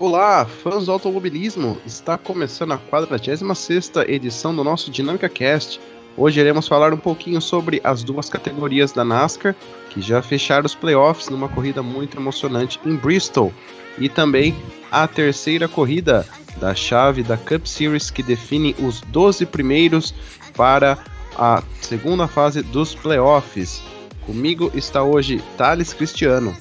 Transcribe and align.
Olá, 0.00 0.46
fãs 0.46 0.86
do 0.86 0.92
automobilismo! 0.92 1.76
Está 1.84 2.16
começando 2.16 2.72
a 2.72 2.78
46ª 2.78 4.08
edição 4.08 4.56
do 4.56 4.64
nosso 4.64 4.90
Dinâmica 4.90 5.28
Cast. 5.28 5.78
Hoje 6.16 6.40
iremos 6.40 6.66
falar 6.66 6.94
um 6.94 6.96
pouquinho 6.96 7.38
sobre 7.38 7.82
as 7.84 8.02
duas 8.02 8.30
categorias 8.30 8.92
da 8.92 9.04
NASCAR, 9.04 9.54
que 9.90 10.00
já 10.00 10.22
fecharam 10.22 10.64
os 10.64 10.74
playoffs 10.74 11.28
numa 11.28 11.50
corrida 11.50 11.82
muito 11.82 12.16
emocionante 12.16 12.80
em 12.82 12.96
Bristol, 12.96 13.52
e 13.98 14.08
também 14.08 14.56
a 14.90 15.06
terceira 15.06 15.68
corrida 15.68 16.26
da 16.56 16.74
chave 16.74 17.22
da 17.22 17.36
Cup 17.36 17.66
Series, 17.66 18.10
que 18.10 18.22
define 18.22 18.74
os 18.78 19.02
12 19.02 19.44
primeiros 19.44 20.14
para 20.56 20.96
a 21.36 21.62
segunda 21.82 22.26
fase 22.26 22.62
dos 22.62 22.94
playoffs. 22.94 23.82
Comigo 24.24 24.72
está 24.74 25.02
hoje 25.02 25.44
Thales 25.58 25.92
Cristiano. 25.92 26.56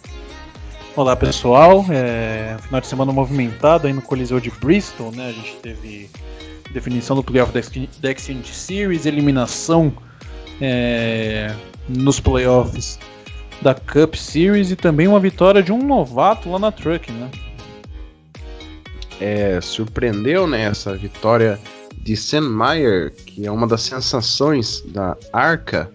Olá 0.99 1.15
pessoal, 1.15 1.85
é, 1.91 2.57
final 2.63 2.81
de 2.81 2.87
semana 2.87 3.13
movimentado 3.13 3.87
aí 3.87 3.93
no 3.93 4.01
Coliseu 4.01 4.37
de 4.37 4.51
Bristol, 4.51 5.13
né? 5.13 5.29
A 5.29 5.31
gente 5.31 5.55
teve 5.61 6.09
definição 6.73 7.15
do 7.15 7.23
playoff 7.23 7.53
da 7.53 8.13
Xfinity 8.13 8.53
Series, 8.53 9.05
eliminação 9.05 9.93
é, 10.59 11.55
nos 11.87 12.19
playoffs 12.19 12.99
da 13.61 13.73
Cup 13.73 14.15
Series 14.15 14.71
e 14.71 14.75
também 14.75 15.07
uma 15.07 15.21
vitória 15.21 15.63
de 15.63 15.71
um 15.71 15.81
novato 15.81 16.51
lá 16.51 16.59
na 16.59 16.69
Truck, 16.69 17.09
né? 17.13 17.31
É, 19.21 19.61
surpreendeu 19.61 20.47
né, 20.47 20.63
essa 20.63 20.97
vitória 20.97 21.57
de 21.95 22.17
Sam 22.17 22.57
que 23.25 23.47
é 23.47 23.51
uma 23.51 23.65
das 23.65 23.83
sensações 23.83 24.83
da 24.87 25.15
Arca 25.31 25.89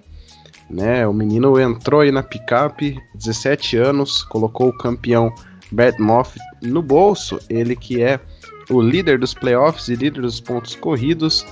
né? 0.69 1.07
O 1.07 1.13
menino 1.13 1.59
entrou 1.61 2.01
aí 2.01 2.11
na 2.11 2.23
picape, 2.23 2.99
17 3.15 3.77
anos, 3.77 4.23
colocou 4.25 4.69
o 4.69 4.77
campeão 4.77 5.33
Brad 5.71 5.99
Moff 5.99 6.39
no 6.63 6.83
bolso, 6.83 7.39
ele 7.49 7.75
que 7.77 8.03
é 8.03 8.21
o 8.71 8.81
líder 8.81 9.19
dos 9.19 9.35
playoffs 9.35 9.89
e 9.89 9.95
líder 9.95 10.23
dos 10.23 10.41
pontos 10.41 10.75
corridos, 10.75 11.45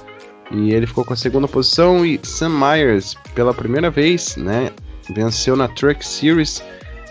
e 0.50 0.72
ele 0.72 0.86
ficou 0.86 1.04
com 1.04 1.12
a 1.12 1.16
segunda 1.16 1.48
posição 1.48 2.04
e 2.04 2.20
Sam 2.22 2.50
Myers 2.50 3.16
pela 3.34 3.52
primeira 3.52 3.90
vez, 3.90 4.36
né, 4.36 4.70
venceu 5.14 5.56
na 5.56 5.68
Truck 5.68 6.04
Series, 6.04 6.62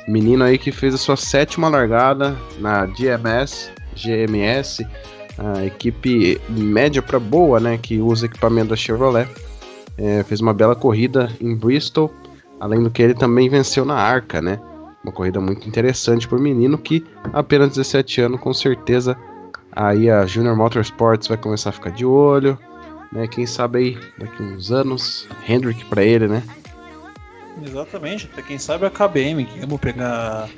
menino 0.08 0.44
aí 0.44 0.58
que 0.58 0.72
fez 0.72 0.94
a 0.94 0.98
sua 0.98 1.18
sétima 1.18 1.70
largada 1.70 2.36
na 2.60 2.86
GMS, 2.86 3.72
GMS, 3.96 4.86
a 5.38 5.66
equipe 5.66 6.40
média 6.50 7.02
para 7.02 7.20
boa, 7.20 7.60
né, 7.60 7.78
que 7.78 8.00
usa 8.00 8.26
equipamento 8.26 8.70
da 8.70 8.76
Chevrolet. 8.76 9.28
É, 10.02 10.24
fez 10.24 10.42
uma 10.42 10.54
bela 10.54 10.76
corrida 10.76 11.32
em 11.40 11.56
Bristol, 11.56 12.12
além 12.60 12.82
do 12.82 12.90
que 12.90 13.04
ele 13.04 13.14
também 13.14 13.48
venceu 13.48 13.86
na 13.86 13.94
Arca, 13.94 14.42
né? 14.42 14.60
Uma 15.04 15.14
corrida 15.14 15.40
muito 15.40 15.68
interessante 15.68 16.28
para 16.28 16.40
o 16.40 16.42
menino 16.42 16.76
que 16.76 17.06
apenas 17.32 17.70
17 17.70 18.22
anos, 18.22 18.40
com 18.40 18.52
certeza 18.52 19.16
aí 19.72 20.10
a 20.10 20.26
Junior 20.26 20.56
Motorsports 20.56 21.28
vai 21.28 21.38
começar 21.38 21.70
a 21.70 21.74
ficar 21.74 21.92
de 21.92 22.04
olho, 22.04 22.58
né? 23.12 23.28
Quem 23.28 23.46
sabe 23.46 23.78
aí 23.78 23.98
daqui 24.18 24.42
uns 24.42 24.72
anos, 24.72 25.28
Hendrick 25.48 25.86
para 25.86 26.04
ele, 26.04 26.28
né? 26.28 26.42
Exatamente, 27.64 28.30
até 28.32 28.42
quem 28.42 28.58
sabe 28.58 28.88
a 28.88 28.90
KBM, 28.90 29.46
que 29.46 29.60
vamos 29.60 29.80
pegar 29.80 30.50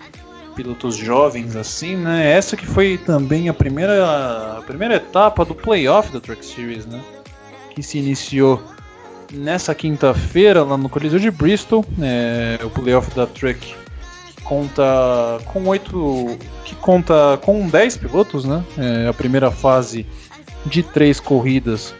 pilotos 0.55 0.95
jovens 0.95 1.55
assim, 1.55 1.97
né? 1.97 2.31
Essa 2.31 2.55
que 2.55 2.66
foi 2.66 2.97
também 2.97 3.50
a 3.50 3.53
primeira, 3.53 4.57
a 4.57 4.61
primeira 4.61 4.95
etapa 4.95 5.44
do 5.44 5.53
playoff 5.53 6.13
da 6.13 6.19
Truck 6.22 6.45
Series, 6.45 6.85
né? 6.85 7.02
Que 7.75 7.83
se 7.83 7.97
iniciou 7.97 8.61
nessa 9.34 9.73
quinta-feira, 9.73 10.64
lá 10.64 10.78
no 10.78 10.88
Coliseu 10.88 11.20
de 11.20 11.31
Bristol, 11.31 11.84
é, 12.00 12.59
o 12.64 12.70
playoff 12.70 13.14
da 13.16 13.26
que 13.26 13.75
conta 14.44 14.84
com 15.45 15.66
oito. 15.67 16.38
que 16.64 16.75
conta 16.75 17.40
com 17.42 17.67
10 17.67 17.98
pilotos, 17.98 18.45
né? 18.45 18.64
É, 18.78 19.08
a 19.08 19.14
primeira 19.14 19.50
fase 19.50 20.06
de 20.66 20.84
três 20.84 21.20
corridas. 21.20 21.94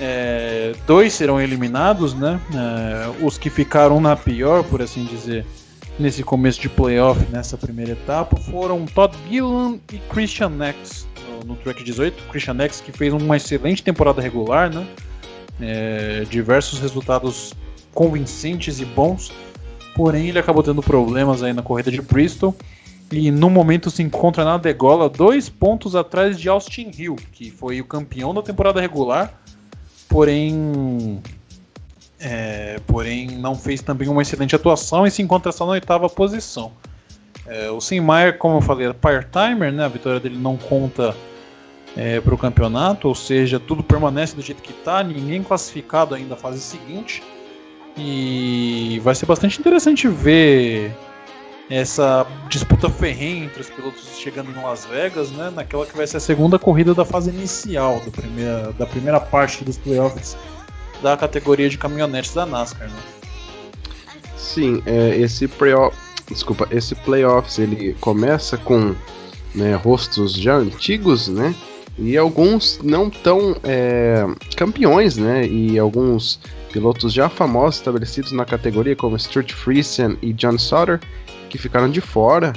É, 0.00 0.74
dois 0.86 1.12
serão 1.12 1.40
eliminados, 1.40 2.14
né? 2.14 2.40
É, 2.52 3.24
os 3.24 3.38
que 3.38 3.50
ficaram 3.50 4.00
na 4.00 4.16
pior, 4.16 4.62
por 4.64 4.82
assim 4.82 5.04
dizer, 5.04 5.44
nesse 5.98 6.22
começo 6.22 6.60
de 6.60 6.68
playoff, 6.68 7.20
nessa 7.30 7.56
primeira 7.56 7.92
etapa, 7.92 8.36
foram 8.36 8.84
Todd 8.86 9.16
Gillan 9.28 9.78
e 9.92 9.98
Christian 9.98 10.50
Nex 10.50 11.06
no, 11.28 11.54
no 11.54 11.56
Track 11.56 11.82
18. 11.82 12.30
Christian 12.30 12.54
Nex 12.54 12.80
que 12.80 12.92
fez 12.92 13.12
uma 13.12 13.36
excelente 13.36 13.82
temporada 13.82 14.20
regular, 14.20 14.72
né? 14.72 14.86
É, 15.60 16.24
diversos 16.28 16.80
resultados 16.80 17.54
convincentes 17.92 18.80
e 18.80 18.84
bons, 18.84 19.32
porém 19.94 20.28
ele 20.28 20.38
acabou 20.38 20.62
tendo 20.62 20.82
problemas 20.82 21.42
aí 21.42 21.52
na 21.52 21.62
corrida 21.62 21.90
de 21.90 22.00
Bristol 22.02 22.54
e 23.12 23.30
no 23.30 23.48
momento 23.48 23.90
se 23.90 24.02
encontra 24.02 24.44
na 24.44 24.56
degola 24.56 25.08
dois 25.08 25.48
pontos 25.48 25.94
atrás 25.94 26.38
de 26.38 26.48
Austin 26.48 26.90
Hill, 26.96 27.16
que 27.32 27.50
foi 27.50 27.80
o 27.80 27.84
campeão 27.84 28.34
da 28.34 28.42
temporada 28.42 28.80
regular, 28.80 29.32
porém 30.08 31.20
é, 32.18 32.80
porém 32.86 33.26
não 33.28 33.54
fez 33.54 33.82
também 33.82 34.08
uma 34.08 34.22
excelente 34.22 34.56
atuação 34.56 35.06
e 35.06 35.10
se 35.10 35.22
encontra 35.22 35.52
só 35.52 35.66
na 35.66 35.72
oitava 35.72 36.08
posição. 36.08 36.72
É, 37.46 37.70
o 37.70 37.80
Sinmaier, 37.80 38.38
como 38.38 38.56
eu 38.56 38.60
falei, 38.62 38.88
é 38.88 38.92
part-timer, 38.92 39.70
né? 39.70 39.84
A 39.84 39.88
vitória 39.88 40.18
dele 40.18 40.38
não 40.38 40.56
conta 40.56 41.14
é, 41.96 42.20
para 42.20 42.34
o 42.34 42.38
campeonato, 42.38 43.08
ou 43.08 43.14
seja, 43.14 43.60
tudo 43.60 43.82
permanece 43.82 44.34
do 44.34 44.42
jeito 44.42 44.62
que 44.62 44.72
está, 44.72 45.02
ninguém 45.02 45.42
classificado 45.42 46.14
ainda 46.14 46.34
à 46.34 46.36
fase 46.36 46.60
seguinte. 46.60 47.22
E 47.96 49.00
vai 49.04 49.14
ser 49.14 49.26
bastante 49.26 49.60
interessante 49.60 50.08
ver 50.08 50.92
essa 51.70 52.26
disputa 52.48 52.90
ferrenha 52.90 53.44
entre 53.44 53.60
os 53.60 53.70
pilotos 53.70 54.18
chegando 54.18 54.50
em 54.50 54.62
Las 54.62 54.84
Vegas, 54.84 55.30
né, 55.30 55.50
naquela 55.54 55.86
que 55.86 55.96
vai 55.96 56.06
ser 56.06 56.18
a 56.18 56.20
segunda 56.20 56.58
corrida 56.58 56.92
da 56.92 57.04
fase 57.04 57.30
inicial, 57.30 58.00
do 58.00 58.10
primeira, 58.10 58.72
da 58.72 58.86
primeira 58.86 59.20
parte 59.20 59.64
dos 59.64 59.78
playoffs 59.78 60.36
da 61.02 61.16
categoria 61.16 61.68
de 61.68 61.78
caminhonetes 61.78 62.34
da 62.34 62.44
NASCAR. 62.44 62.88
Né? 62.88 62.96
Sim, 64.36 64.82
é, 64.86 65.16
esse 65.16 65.46
playoff, 65.46 65.96
desculpa, 66.28 66.66
esse 66.70 66.94
playoffs 66.94 67.58
ele 67.58 67.94
começa 68.00 68.56
com 68.56 68.94
né, 69.54 69.74
rostos 69.74 70.34
já 70.34 70.56
antigos, 70.56 71.28
né? 71.28 71.54
E 71.98 72.16
alguns 72.16 72.80
não 72.82 73.08
tão 73.08 73.56
é, 73.62 74.26
campeões, 74.56 75.16
né? 75.16 75.46
E 75.46 75.78
alguns 75.78 76.40
pilotos 76.72 77.12
já 77.12 77.28
famosos 77.28 77.76
estabelecidos 77.76 78.32
na 78.32 78.44
categoria, 78.44 78.96
como 78.96 79.18
Stuart 79.18 79.52
Friesen 79.52 80.18
e 80.20 80.32
John 80.32 80.58
Sutter, 80.58 81.00
que 81.48 81.56
ficaram 81.56 81.88
de 81.88 82.00
fora, 82.00 82.52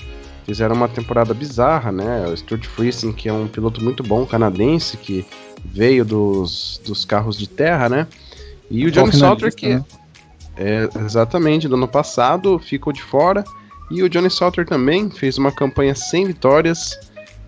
fizeram 0.46 0.76
uma 0.76 0.88
temporada 0.88 1.34
bizarra, 1.34 1.92
né? 1.92 2.26
O 2.28 2.36
Stuart 2.36 2.66
Friesen, 2.66 3.14
que 3.14 3.30
é 3.30 3.34
um 3.34 3.48
piloto 3.48 3.84
muito 3.84 4.02
bom 4.02 4.26
canadense, 4.26 4.98
que 4.98 5.26
veio 5.64 6.04
dos, 6.04 6.82
dos 6.84 7.06
carros 7.06 7.38
de 7.38 7.48
terra, 7.48 7.90
né? 7.90 8.08
E 8.72 8.86
o, 8.86 8.92
John 8.92 9.12
Sutter, 9.12 9.54
que 9.54 9.76
né? 9.76 9.86
é, 10.58 10.90
exatamente 11.06 11.68
do 11.68 11.76
ano 11.76 11.88
passado, 11.88 12.58
ficou 12.58 12.92
de 12.92 13.02
fora. 13.04 13.44
E 13.90 14.04
o 14.04 14.10
Johnny 14.10 14.30
Sauter 14.30 14.66
também 14.66 15.10
fez 15.10 15.38
uma 15.38 15.52
campanha 15.52 15.96
sem 15.96 16.26
vitórias. 16.26 17.00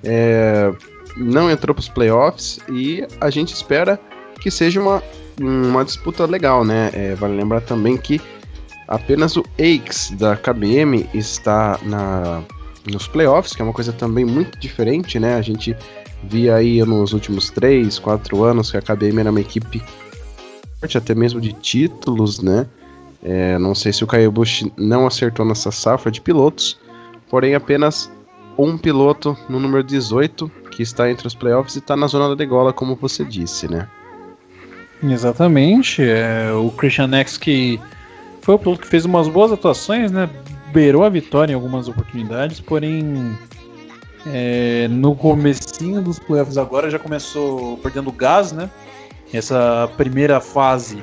É, 0.04 0.72
não 1.16 1.50
entrou 1.50 1.74
para 1.74 1.82
os 1.82 1.90
playoffs 1.90 2.60
e 2.72 3.06
a 3.20 3.30
gente 3.30 3.54
espera 3.54 4.00
que 4.40 4.50
seja 4.50 4.82
uma, 4.82 5.04
uma 5.40 5.84
disputa 5.84 6.26
legal, 6.26 6.64
né? 6.64 6.90
É, 6.94 7.16
vale 7.16 7.36
lembrar 7.36 7.62
também 7.62 7.98
que 7.98 8.22
apenas 8.88 9.36
o 9.36 9.44
Aix 9.60 10.12
da 10.12 10.36
KBM 10.36 11.08
está 11.14 11.80
na, 11.84 12.42
nos 12.90 13.08
playoffs, 13.08 13.56
que 13.56 13.62
é 13.62 13.66
uma 13.66 13.74
coisa 13.74 13.94
também 13.94 14.26
muito 14.26 14.60
diferente, 14.60 15.20
né? 15.20 15.36
A 15.36 15.42
gente 15.42 15.76
via 16.24 16.56
aí 16.56 16.84
nos 16.84 17.14
últimos 17.14 17.50
3, 17.50 18.00
4 18.00 18.44
anos 18.44 18.72
que 18.72 18.78
a 18.78 18.82
KBM 18.82 19.20
era 19.20 19.32
uma 19.32 19.42
equipe 19.42 19.82
forte, 20.80 20.98
até 20.98 21.14
mesmo 21.14 21.40
de 21.40 21.54
títulos, 21.54 22.42
né? 22.42 22.66
É, 23.22 23.58
não 23.58 23.76
sei 23.76 23.92
se 23.92 24.04
o 24.04 24.08
Caio 24.08 24.32
Bush 24.32 24.66
não 24.78 25.06
acertou 25.06 25.46
nessa 25.46 25.72
safra 25.72 26.10
de 26.10 26.22
pilotos, 26.22 26.80
porém 27.30 27.54
apenas 27.54 28.10
um 28.64 28.78
piloto 28.78 29.38
no 29.48 29.60
número 29.60 29.84
18 29.84 30.52
que 30.72 30.84
está 30.84 31.10
entre 31.10 31.28
os 31.28 31.36
playoffs 31.36 31.76
e 31.76 31.80
está 31.80 31.96
na 31.96 32.08
zona 32.08 32.30
da 32.30 32.36
degola, 32.36 32.74
como 32.74 32.96
você 32.96 33.24
disse, 33.24 33.70
né? 33.70 33.88
Exatamente. 35.04 36.02
É, 36.02 36.52
o 36.52 36.70
Christian 36.72 37.14
X 37.16 37.38
que 37.38 37.80
foi 38.42 38.56
o 38.56 38.60
piloto 38.60 38.82
que 38.82 38.88
fez 38.88 39.06
umas 39.06 39.28
boas 39.28 39.52
atuações, 39.52 40.12
né? 40.12 40.30
Beirou 40.72 41.04
a 41.04 41.10
vitória 41.10 41.54
em 41.54 41.56
algumas 41.56 41.88
oportunidades, 41.88 42.60
porém 42.60 43.38
é, 44.28 44.88
no 44.90 45.16
comecinho 45.16 46.02
dos 46.02 46.20
playoffs 46.20 46.58
agora 46.58 46.90
já 46.90 47.00
começou 47.00 47.78
perdendo 47.78 48.12
gás, 48.12 48.52
né? 48.52 48.70
Essa 49.34 49.90
primeira 49.96 50.40
fase 50.40 51.02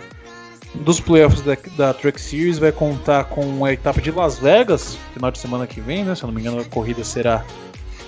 dos 0.84 1.00
playoffs 1.00 1.42
da, 1.42 1.56
da 1.76 1.94
Truck 1.94 2.20
Series 2.20 2.58
vai 2.58 2.72
contar 2.72 3.24
com 3.24 3.64
a 3.64 3.72
etapa 3.72 4.00
de 4.00 4.10
Las 4.10 4.38
Vegas, 4.38 4.98
final 5.12 5.30
de 5.30 5.38
semana 5.38 5.66
que 5.66 5.80
vem, 5.80 6.04
né? 6.04 6.14
Se 6.14 6.22
eu 6.22 6.28
não 6.28 6.34
me 6.34 6.40
engano, 6.40 6.60
a 6.60 6.64
corrida 6.64 7.02
será 7.04 7.44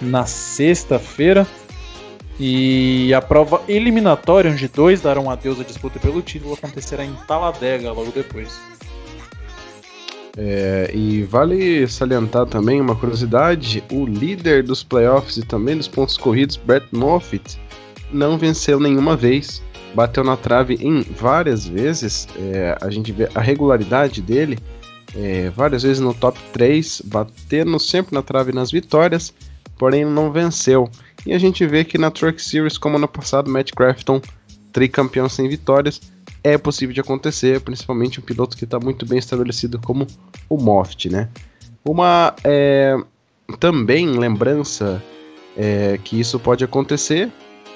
na 0.00 0.26
sexta-feira. 0.26 1.46
E 2.40 3.12
a 3.12 3.20
prova 3.20 3.60
eliminatória, 3.66 4.50
onde 4.50 4.68
dois 4.68 5.00
darão 5.00 5.28
adeus 5.28 5.60
à 5.60 5.64
disputa 5.64 5.98
pelo 5.98 6.22
título, 6.22 6.54
acontecerá 6.54 7.04
em 7.04 7.12
Talladega 7.26 7.90
logo 7.90 8.12
depois. 8.12 8.60
É, 10.36 10.88
e 10.94 11.24
vale 11.24 11.88
salientar 11.88 12.46
também 12.46 12.80
uma 12.80 12.94
curiosidade: 12.94 13.82
o 13.90 14.06
líder 14.06 14.62
dos 14.62 14.84
playoffs 14.84 15.36
e 15.36 15.44
também 15.44 15.76
dos 15.76 15.88
pontos 15.88 16.16
corridos, 16.16 16.56
Brett 16.56 16.86
Moffitt, 16.92 17.58
não 18.12 18.38
venceu 18.38 18.78
nenhuma 18.78 19.16
vez, 19.16 19.60
bateu 19.94 20.22
na 20.22 20.36
trave 20.36 20.74
em 20.80 21.02
várias 21.02 21.66
vezes. 21.66 22.28
É, 22.36 22.76
a 22.80 22.90
gente 22.90 23.12
vê 23.12 23.28
a 23.34 23.40
regularidade 23.40 24.20
dele, 24.20 24.58
é, 25.14 25.50
várias 25.50 25.82
vezes 25.82 26.00
no 26.00 26.14
top 26.14 26.38
3, 26.52 27.02
batendo 27.04 27.78
sempre 27.78 28.14
na 28.14 28.22
trave 28.22 28.52
nas 28.52 28.70
vitórias, 28.70 29.32
porém 29.78 30.04
não 30.04 30.30
venceu. 30.30 30.88
E 31.26 31.32
a 31.32 31.38
gente 31.38 31.66
vê 31.66 31.84
que 31.84 31.98
na 31.98 32.10
Truck 32.10 32.40
Series, 32.40 32.78
como 32.78 32.98
no 32.98 33.08
passado, 33.08 33.50
Matt 33.50 33.72
Crafton, 33.72 34.20
tricampeão 34.72 35.28
sem 35.28 35.48
vitórias, 35.48 36.00
é 36.44 36.56
possível 36.56 36.94
de 36.94 37.00
acontecer, 37.00 37.60
principalmente 37.60 38.20
um 38.20 38.22
piloto 38.22 38.56
que 38.56 38.64
está 38.64 38.78
muito 38.78 39.04
bem 39.04 39.18
estabelecido 39.18 39.78
como 39.78 40.06
o 40.48 40.56
Moft, 40.56 41.08
né? 41.08 41.28
Uma 41.84 42.34
é, 42.44 42.96
também 43.58 44.06
lembrança 44.18 45.02
é, 45.56 45.98
que 46.04 46.18
isso 46.20 46.38
pode 46.38 46.62
acontecer 46.62 47.30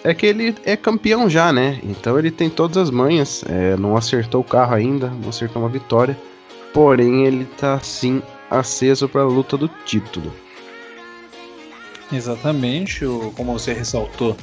é 0.05 0.13
que 0.13 0.27
ele 0.27 0.55
é 0.65 0.77
campeão 0.77 1.29
já, 1.29 1.53
né? 1.53 1.81
Então 1.83 2.19
ele 2.19 2.31
tem 2.31 2.51
todas 2.51 2.77
as 2.77 2.91
manhas, 2.91 3.45
é, 3.49 3.77
não 3.77 3.97
acertou 3.97 4.41
o 4.41 4.45
carro 4.45 4.75
ainda, 4.75 5.09
não 5.09 5.29
acertou 5.29 5.63
uma 5.63 5.69
vitória, 5.69 6.19
porém 6.73 7.25
ele 7.25 7.45
está 7.51 7.79
sim 7.81 8.23
aceso 8.51 9.09
para 9.09 9.23
a 9.23 9.27
luta 9.27 9.57
do 9.57 9.69
título. 9.69 10.33
Exatamente, 12.13 13.07
como 13.35 13.59
você 13.59 13.73
ressaltou, 13.73 14.37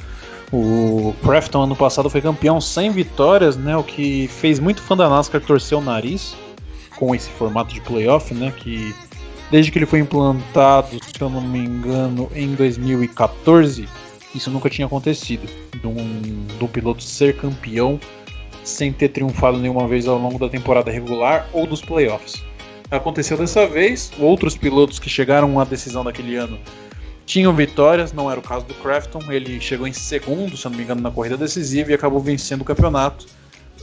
o 0.52 1.14
Crafton 1.22 1.62
ano 1.62 1.76
passado 1.76 2.10
foi 2.10 2.20
campeão 2.20 2.60
sem 2.60 2.90
vitórias, 2.90 3.56
né? 3.56 3.76
O 3.76 3.84
que 3.84 4.26
fez 4.28 4.58
muito 4.58 4.82
fã 4.82 4.96
da 4.96 5.08
NASCAR 5.08 5.40
torcer 5.40 5.78
o 5.78 5.80
nariz 5.80 6.34
com 6.96 7.14
esse 7.14 7.30
formato 7.30 7.72
de 7.72 7.80
playoff, 7.80 8.34
né? 8.34 8.52
Que 8.56 8.92
desde 9.50 9.70
que 9.70 9.78
ele 9.78 9.86
foi 9.86 10.00
implantado, 10.00 10.98
se 11.04 11.20
eu 11.20 11.30
não 11.30 11.40
me 11.40 11.60
engano, 11.60 12.28
em 12.34 12.54
2014, 12.54 13.88
isso 14.34 14.50
nunca 14.50 14.70
tinha 14.70 14.86
acontecido. 14.86 15.48
De 15.80 15.86
um, 15.86 16.46
de 16.46 16.64
um 16.64 16.68
piloto 16.68 17.02
ser 17.02 17.36
campeão 17.36 17.98
sem 18.64 18.92
ter 18.92 19.08
triunfado 19.08 19.58
nenhuma 19.58 19.88
vez 19.88 20.06
ao 20.06 20.18
longo 20.18 20.38
da 20.38 20.48
temporada 20.48 20.90
regular 20.90 21.48
ou 21.52 21.66
dos 21.66 21.80
playoffs. 21.80 22.42
Aconteceu 22.90 23.38
dessa 23.38 23.66
vez, 23.66 24.12
outros 24.18 24.56
pilotos 24.56 24.98
que 24.98 25.08
chegaram 25.08 25.58
à 25.60 25.64
decisão 25.64 26.02
daquele 26.02 26.36
ano 26.36 26.58
tinham 27.24 27.54
vitórias, 27.54 28.12
não 28.12 28.28
era 28.28 28.40
o 28.40 28.42
caso 28.42 28.66
do 28.66 28.74
Crafton. 28.74 29.20
Ele 29.30 29.60
chegou 29.60 29.86
em 29.86 29.92
segundo, 29.92 30.56
se 30.56 30.64
não 30.64 30.76
me 30.76 30.82
engano, 30.82 31.00
na 31.00 31.12
corrida 31.12 31.36
decisiva 31.36 31.92
e 31.92 31.94
acabou 31.94 32.18
vencendo 32.18 32.62
o 32.62 32.64
campeonato 32.64 33.26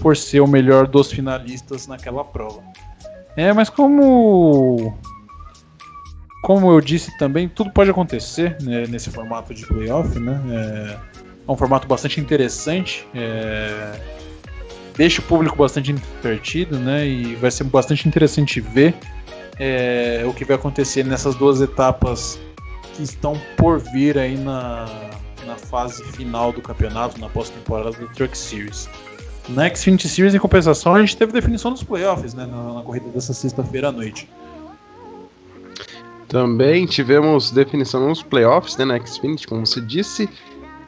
por 0.01 0.17
ser 0.17 0.41
o 0.41 0.47
melhor 0.47 0.85
dos 0.85 1.11
finalistas 1.11 1.87
naquela 1.87 2.25
prova. 2.25 2.61
É, 3.37 3.53
mas 3.53 3.69
como 3.69 4.97
como 6.47 6.71
eu 6.71 6.79
disse 6.79 7.11
também, 7.17 7.49
tudo 7.49 7.69
pode 7.71 7.89
acontecer 7.89 8.55
né, 8.61 8.85
nesse 8.87 9.09
formato 9.09 9.53
de 9.53 9.65
playoff, 9.65 10.17
né? 10.17 10.41
É, 10.49 10.97
é 11.45 11.51
um 11.51 11.57
formato 11.57 11.85
bastante 11.85 12.21
interessante. 12.21 13.05
É, 13.13 13.99
deixa 14.95 15.19
o 15.19 15.25
público 15.25 15.57
bastante 15.57 15.91
divertido, 15.91 16.79
né? 16.79 17.05
E 17.05 17.35
vai 17.35 17.51
ser 17.51 17.65
bastante 17.65 18.07
interessante 18.07 18.61
ver 18.61 18.95
é, 19.59 20.23
o 20.25 20.31
que 20.31 20.45
vai 20.45 20.55
acontecer 20.55 21.03
nessas 21.03 21.35
duas 21.35 21.59
etapas 21.59 22.39
que 22.95 23.03
estão 23.03 23.37
por 23.57 23.79
vir 23.79 24.17
aí 24.17 24.37
na, 24.37 24.85
na 25.45 25.57
fase 25.57 26.01
final 26.13 26.53
do 26.53 26.61
campeonato, 26.61 27.19
na 27.19 27.27
pós-temporada 27.27 27.91
do 27.91 28.07
Truck 28.13 28.37
Series. 28.37 28.89
Na 29.49 29.67
Xfinity 29.75 30.07
Series, 30.07 30.33
em 30.33 30.39
compensação, 30.39 30.95
a 30.95 31.01
gente 31.01 31.17
teve 31.17 31.33
definição 31.33 31.73
dos 31.73 31.83
playoffs, 31.83 32.33
né, 32.33 32.45
na, 32.45 32.75
na 32.75 32.81
corrida 32.83 33.09
dessa 33.09 33.33
sexta-feira 33.33 33.89
à 33.89 33.91
noite. 33.91 34.29
Também 36.27 36.85
tivemos 36.85 37.51
definição 37.51 38.07
nos 38.07 38.21
playoffs, 38.21 38.75
né, 38.77 38.85
na 38.85 38.99
Xfinity, 38.99 39.47
como 39.47 39.65
você 39.65 39.79
disse. 39.79 40.29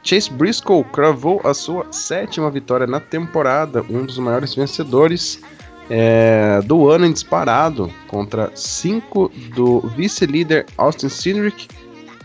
Chase 0.03 0.29
Briscoe 0.31 0.83
cravou 0.93 1.41
a 1.43 1.53
sua 1.53 1.85
sétima 1.91 2.49
vitória 2.49 2.87
na 2.87 2.99
temporada, 2.99 3.83
um 3.89 4.05
dos 4.05 4.17
maiores 4.17 4.55
vencedores 4.55 5.41
é, 5.89 6.61
do 6.65 6.89
ano 6.89 7.05
em 7.05 7.11
disparado, 7.11 7.91
contra 8.07 8.51
cinco 8.55 9.31
do 9.55 9.81
vice-líder 9.95 10.65
Austin 10.77 11.09
Cindric 11.09 11.67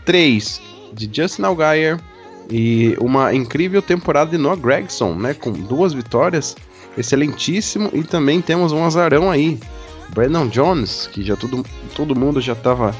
3 0.05 0.61
de 0.93 1.11
Justin 1.13 1.43
Allgaier 1.43 1.99
e 2.51 2.97
uma 3.01 3.35
incrível 3.35 3.81
temporada 3.81 4.31
de 4.31 4.39
Noah 4.39 4.61
Gregson, 4.61 5.15
né, 5.15 5.35
com 5.35 5.51
duas 5.51 5.93
vitórias, 5.93 6.55
excelentíssimo, 6.97 7.91
e 7.93 8.03
também 8.03 8.41
temos 8.41 8.71
um 8.71 8.85
azarão 8.85 9.31
aí, 9.31 9.59
Brandon 10.15 10.47
Jones, 10.47 11.09
que 11.13 11.23
já 11.23 11.37
todo, 11.37 11.65
todo 11.95 12.15
mundo 12.15 12.41
já 12.41 12.53
estava 12.53 12.95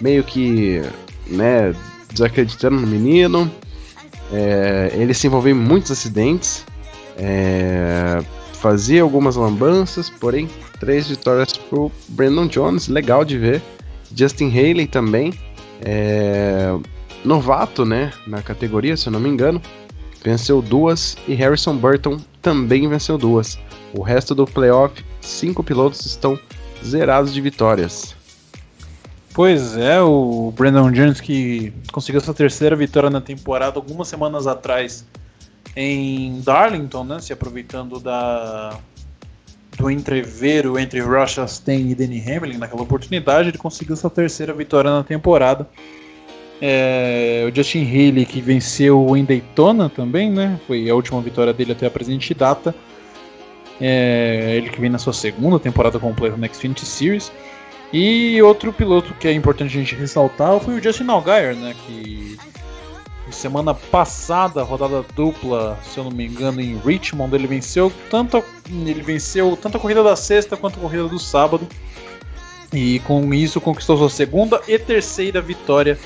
meio 0.00 0.22
que, 0.22 0.82
né, 1.26 1.74
desacreditando 2.12 2.76
no 2.76 2.86
menino, 2.86 3.50
é, 4.32 4.92
ele 4.94 5.14
se 5.14 5.26
envolveu 5.26 5.54
em 5.54 5.58
muitos 5.58 5.90
acidentes, 5.90 6.64
é, 7.16 8.22
fazia 8.54 9.02
algumas 9.02 9.36
lambanças, 9.36 10.10
porém, 10.10 10.48
três 10.78 11.08
vitórias 11.08 11.52
pro 11.54 11.90
Brandon 12.08 12.46
Jones, 12.46 12.88
legal 12.88 13.24
de 13.24 13.38
ver, 13.38 13.62
Justin 14.14 14.48
Haley 14.50 14.86
também, 14.86 15.32
é, 15.80 16.74
novato, 17.24 17.84
né, 17.84 18.12
na 18.26 18.42
categoria, 18.42 18.96
se 18.96 19.08
eu 19.08 19.12
não 19.12 19.20
me 19.20 19.28
engano, 19.28 19.60
venceu 20.22 20.62
duas 20.62 21.16
e 21.26 21.34
Harrison 21.34 21.76
Burton 21.76 22.18
também 22.40 22.88
venceu 22.88 23.18
duas. 23.18 23.58
O 23.94 24.02
resto 24.02 24.34
do 24.34 24.46
playoff, 24.46 25.04
cinco 25.20 25.62
pilotos 25.62 26.04
estão 26.06 26.38
zerados 26.84 27.32
de 27.32 27.40
vitórias. 27.40 28.14
Pois 29.34 29.76
é, 29.76 30.00
o 30.00 30.52
Brandon 30.54 30.90
Jones 30.90 31.20
que 31.20 31.72
conseguiu 31.90 32.20
sua 32.20 32.34
terceira 32.34 32.76
vitória 32.76 33.08
na 33.08 33.20
temporada 33.20 33.78
algumas 33.78 34.08
semanas 34.08 34.46
atrás 34.46 35.06
em 35.74 36.40
Darlington, 36.42 37.04
né, 37.04 37.20
se 37.20 37.32
aproveitando 37.32 37.98
da 37.98 38.78
do 39.78 39.90
entreveiro 39.90 40.78
entre 40.78 41.00
Ross 41.00 41.30
Chastain 41.30 41.88
e 41.88 41.94
Danny 41.94 42.20
Hamlin 42.20 42.58
naquela 42.58 42.82
oportunidade, 42.82 43.48
ele 43.48 43.58
conseguiu 43.58 43.96
sua 43.96 44.10
terceira 44.10 44.52
vitória 44.52 44.90
na 44.90 45.02
temporada. 45.02 45.66
É, 46.64 47.44
o 47.50 47.54
Justin 47.54 47.84
Haley 47.84 48.24
que 48.24 48.40
venceu 48.40 49.16
em 49.16 49.24
Daytona 49.24 49.88
também, 49.88 50.30
né? 50.30 50.60
Foi 50.64 50.88
a 50.88 50.94
última 50.94 51.20
vitória 51.20 51.52
dele 51.52 51.72
até 51.72 51.86
a 51.86 51.90
presente 51.90 52.32
data. 52.32 52.72
É, 53.80 54.54
ele 54.56 54.70
que 54.70 54.80
vem 54.80 54.88
na 54.88 54.98
sua 54.98 55.12
segunda 55.12 55.58
temporada 55.58 55.98
completa 55.98 56.36
na 56.36 56.46
Xfinity 56.46 56.86
Series. 56.86 57.32
E 57.92 58.40
outro 58.42 58.72
piloto 58.72 59.12
que 59.14 59.26
é 59.26 59.32
importante 59.32 59.76
a 59.76 59.80
gente 59.80 59.96
ressaltar 59.96 60.60
foi 60.60 60.74
o 60.74 60.82
Justin 60.82 61.08
Allgaier, 61.08 61.56
né? 61.56 61.74
Que 61.84 62.38
Semana 63.32 63.72
passada, 63.72 64.62
rodada 64.62 65.04
dupla, 65.14 65.78
se 65.82 65.98
eu 65.98 66.04
não 66.04 66.10
me 66.10 66.26
engano, 66.26 66.60
em 66.60 66.76
Richmond, 66.76 67.34
ele 67.34 67.46
venceu 67.46 67.90
tanto, 68.10 68.44
ele 68.68 69.00
venceu 69.00 69.56
tanto 69.56 69.78
a 69.78 69.80
corrida 69.80 70.02
da 70.02 70.14
sexta 70.14 70.56
quanto 70.56 70.78
a 70.78 70.82
corrida 70.82 71.08
do 71.08 71.18
sábado. 71.18 71.66
E 72.72 73.00
com 73.00 73.32
isso 73.32 73.60
conquistou 73.60 73.96
sua 73.96 74.10
segunda 74.10 74.60
e 74.68 74.78
terceira 74.78 75.40
vitória 75.40 75.98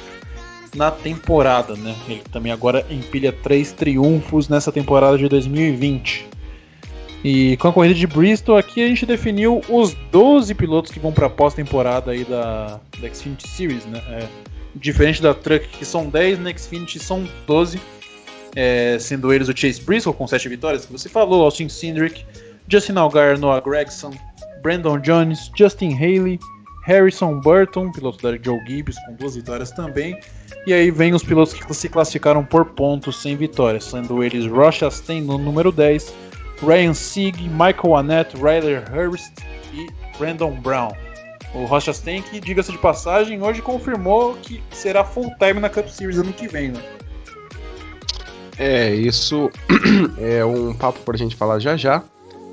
na 0.77 0.91
temporada, 0.91 1.75
né? 1.75 1.97
Ele 2.09 2.23
também 2.31 2.53
agora 2.53 2.87
empilha 2.91 3.33
três 3.33 3.73
triunfos 3.73 4.49
nessa 4.49 4.71
temporada 4.71 5.17
de 5.17 5.29
2020. 5.29 6.27
E 7.25 7.57
com 7.57 7.69
a 7.69 7.73
corrida 7.73 7.95
de 7.95 8.07
Bristol 8.07 8.57
aqui 8.57 8.85
a 8.85 8.87
gente 8.87 9.05
definiu 9.05 9.61
os 9.69 9.95
12 10.13 10.55
pilotos 10.55 10.93
que 10.93 11.01
vão 11.01 11.13
para 11.13 11.27
a 11.27 11.31
pós-temporada 11.31 12.13
aí 12.13 12.25
da, 12.25 12.79
da 13.01 13.13
Xfinity 13.13 13.49
Series, 13.49 13.87
né? 13.87 14.01
É, 14.11 14.29
Diferente 14.77 15.23
da 15.23 15.33
Truck, 15.33 15.67
que 15.69 15.85
são 15.87 16.09
10, 16.09 16.39
na 16.39 16.57
Xfinity 16.57 16.99
são 16.99 17.27
12. 17.47 17.81
É, 18.55 18.99
sendo 18.99 19.33
eles 19.33 19.49
o 19.49 19.57
Chase 19.57 19.81
Briscoe 19.83 20.13
com 20.13 20.27
7 20.27 20.49
vitórias, 20.49 20.87
que 20.87 20.93
você 20.93 21.09
falou, 21.09 21.45
Austin 21.45 21.69
Cindric, 21.69 22.25
Justin 22.69 22.97
Algar, 22.97 23.39
Noah 23.39 23.61
Gregson, 23.61 24.13
Brandon 24.63 24.99
Jones, 24.99 25.51
Justin 25.57 25.95
Haley, 25.95 26.39
Harrison 26.85 27.41
Burton, 27.41 27.91
piloto 27.91 28.23
da 28.23 28.39
Joe 28.43 28.59
Gibbs, 28.67 28.97
com 29.05 29.15
duas 29.15 29.35
vitórias 29.35 29.71
também. 29.73 30.19
E 30.67 30.73
aí 30.73 30.91
vem 30.91 31.15
os 31.15 31.23
pilotos 31.23 31.55
que 31.55 31.75
se 31.75 31.89
classificaram 31.89 32.45
por 32.45 32.65
pontos 32.65 33.23
sem 33.23 33.37
vitórias, 33.37 33.85
sendo 33.85 34.25
eles 34.25 34.47
Ross 34.47 34.75
Chastain 34.75 35.21
no 35.21 35.39
número 35.39 35.71
10, 35.71 36.13
Ryan 36.61 36.93
Sieg, 36.93 37.49
Michael 37.49 37.97
Annette, 37.97 38.37
Ryder 38.37 38.85
Hurst 38.93 39.33
e 39.73 39.87
Brandon 40.19 40.51
Brown. 40.61 40.93
O 41.55 41.65
Rocha 41.65 41.93
Stank, 41.93 42.41
diga-se 42.41 42.73
de 42.73 42.79
passagem, 42.79 43.41
hoje 43.41 43.63
confirmou 43.63 44.35
que 44.43 44.63
será 44.73 45.05
full 45.05 45.33
time 45.39 45.61
na 45.61 45.71
Cup 45.71 45.87
Series 45.87 46.19
ano 46.19 46.33
que 46.33 46.49
vem, 46.49 46.71
né? 46.71 46.83
É, 48.59 48.95
isso 48.95 49.51
é 50.19 50.45
um 50.45 50.75
papo 50.75 50.99
pra 51.01 51.17
gente 51.17 51.37
falar 51.37 51.59
já 51.59 51.77
já. 51.77 52.03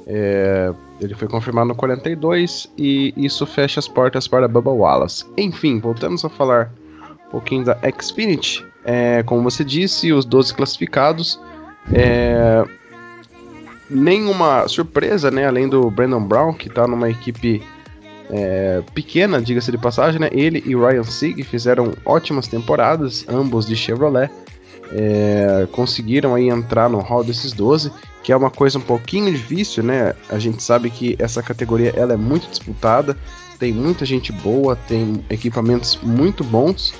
É, 0.05 0.71
ele 1.01 1.15
foi 1.15 1.27
confirmado 1.27 1.69
no 1.69 1.75
42 1.75 2.71
e 2.77 3.13
isso 3.17 3.45
fecha 3.45 3.79
as 3.79 3.87
portas 3.87 4.27
para 4.27 4.47
Bubba 4.47 4.71
Wallace. 4.71 5.25
Enfim, 5.37 5.79
voltamos 5.79 6.23
a 6.23 6.29
falar 6.29 6.71
pouquinho 7.33 7.65
da 7.65 7.75
Xfinity. 7.99 8.63
É, 8.85 9.23
como 9.23 9.41
você 9.41 9.63
disse, 9.63 10.13
os 10.13 10.23
12 10.23 10.53
classificados. 10.53 11.39
É, 11.91 12.63
nenhuma 13.89 14.67
surpresa, 14.67 15.31
né? 15.31 15.47
Além 15.47 15.67
do 15.67 15.89
Brandon 15.89 16.23
Brown, 16.23 16.53
que 16.53 16.67
está 16.67 16.87
numa 16.87 17.09
equipe 17.09 17.63
é, 18.29 18.83
pequena, 18.93 19.41
diga-se 19.41 19.71
de 19.71 19.77
passagem, 19.79 20.19
né? 20.19 20.29
Ele 20.31 20.63
e 20.65 20.75
Ryan 20.75 21.03
Sieg 21.03 21.43
fizeram 21.43 21.93
ótimas 22.05 22.47
temporadas, 22.47 23.25
ambos 23.27 23.65
de 23.65 23.75
Chevrolet. 23.75 24.29
É, 24.91 25.67
conseguiram 25.71 26.35
aí 26.35 26.49
entrar 26.49 26.87
no 26.87 26.99
hall 26.99 27.23
desses 27.23 27.51
12, 27.51 27.91
que 28.21 28.31
é 28.31 28.37
uma 28.37 28.51
coisa 28.51 28.77
um 28.77 28.81
pouquinho 28.81 29.31
difícil, 29.31 29.83
né? 29.83 30.13
A 30.29 30.37
gente 30.37 30.61
sabe 30.61 30.91
que 30.91 31.15
essa 31.17 31.41
categoria 31.41 31.91
ela 31.95 32.13
é 32.13 32.17
muito 32.17 32.47
disputada, 32.47 33.17
tem 33.57 33.73
muita 33.73 34.05
gente 34.05 34.31
boa, 34.31 34.75
tem 34.75 35.23
equipamentos 35.31 35.97
muito 36.03 36.43
bons, 36.43 36.93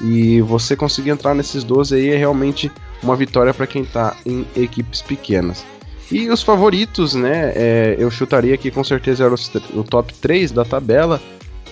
e 0.00 0.40
você 0.42 0.76
conseguir 0.76 1.10
entrar 1.10 1.34
nesses 1.34 1.64
12 1.64 1.94
aí 1.94 2.10
é 2.10 2.16
realmente 2.16 2.70
uma 3.02 3.16
vitória 3.16 3.52
para 3.54 3.66
quem 3.66 3.82
está 3.82 4.16
em 4.24 4.44
equipes 4.56 5.02
pequenas. 5.02 5.64
E 6.10 6.28
os 6.30 6.42
favoritos, 6.42 7.14
né? 7.14 7.52
É, 7.54 7.96
eu 7.98 8.10
chutaria 8.10 8.56
que 8.56 8.70
com 8.70 8.84
certeza 8.84 9.24
era 9.24 9.34
o, 9.74 9.82
top 9.82 10.14
3 10.14 10.52
da 10.52 10.64
tabela, 10.64 11.20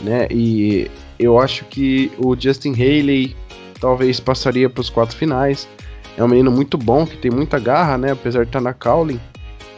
né? 0.00 0.26
E 0.30 0.90
eu 1.18 1.38
acho 1.38 1.64
que 1.66 2.10
o 2.18 2.34
Justin 2.38 2.72
Haley 2.72 3.36
talvez 3.80 4.18
passaria 4.18 4.68
para 4.68 4.80
os 4.80 4.90
quatro 4.90 5.16
finais. 5.16 5.68
É 6.16 6.24
um 6.24 6.28
menino 6.28 6.50
muito 6.50 6.76
bom, 6.76 7.06
que 7.06 7.16
tem 7.16 7.30
muita 7.30 7.58
garra, 7.58 7.96
né? 7.96 8.12
Apesar 8.12 8.42
de 8.42 8.48
estar 8.48 8.60
na 8.60 8.72
Cowling, 8.72 9.20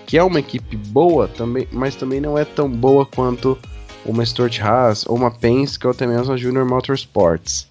que 0.07 0.17
é 0.17 0.23
uma 0.23 0.39
equipe 0.39 0.77
boa 0.77 1.29
também, 1.29 1.69
mas 1.71 1.95
também 1.95 2.21
não 2.21 2.39
é 2.39 2.45
tão 2.45 2.71
boa 2.71 3.05
quanto 3.05 3.59
uma 4.07 4.25
Stuart 4.25 4.61
Haas 4.61 5.05
ou 5.07 5.17
uma 5.17 5.31
Penske 5.31 5.87
ou 5.87 5.91
até 5.91 6.07
mesmo 6.07 6.33
a 6.33 6.37
Junior 6.37 6.65
Motorsports. 6.65 7.67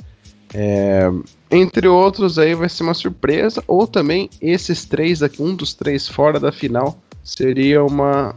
É, 0.58 1.12
entre 1.52 1.86
outros 1.86 2.40
aí 2.40 2.56
vai 2.56 2.70
ser 2.70 2.84
uma 2.84 2.94
surpresa, 2.94 3.62
ou 3.68 3.86
também 3.86 4.30
esses 4.42 4.86
três 4.86 5.22
aqui, 5.22 5.42
um 5.42 5.54
dos 5.54 5.74
três 5.74 6.08
fora 6.08 6.40
da 6.40 6.50
final, 6.50 6.98
seria 7.22 7.84
uma, 7.84 8.34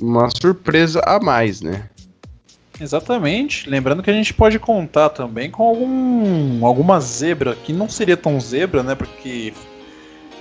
uma 0.00 0.30
surpresa 0.30 1.02
a 1.04 1.20
mais, 1.20 1.60
né? 1.60 1.90
Exatamente. 2.80 3.68
Lembrando 3.68 4.02
que 4.02 4.10
a 4.10 4.14
gente 4.14 4.32
pode 4.32 4.58
contar 4.58 5.10
também 5.10 5.50
com 5.50 5.62
algum, 5.62 6.64
alguma 6.64 6.98
zebra, 6.98 7.54
que 7.54 7.74
não 7.74 7.90
seria 7.90 8.16
tão 8.16 8.40
zebra, 8.40 8.82
né? 8.82 8.94
Porque 8.94 9.52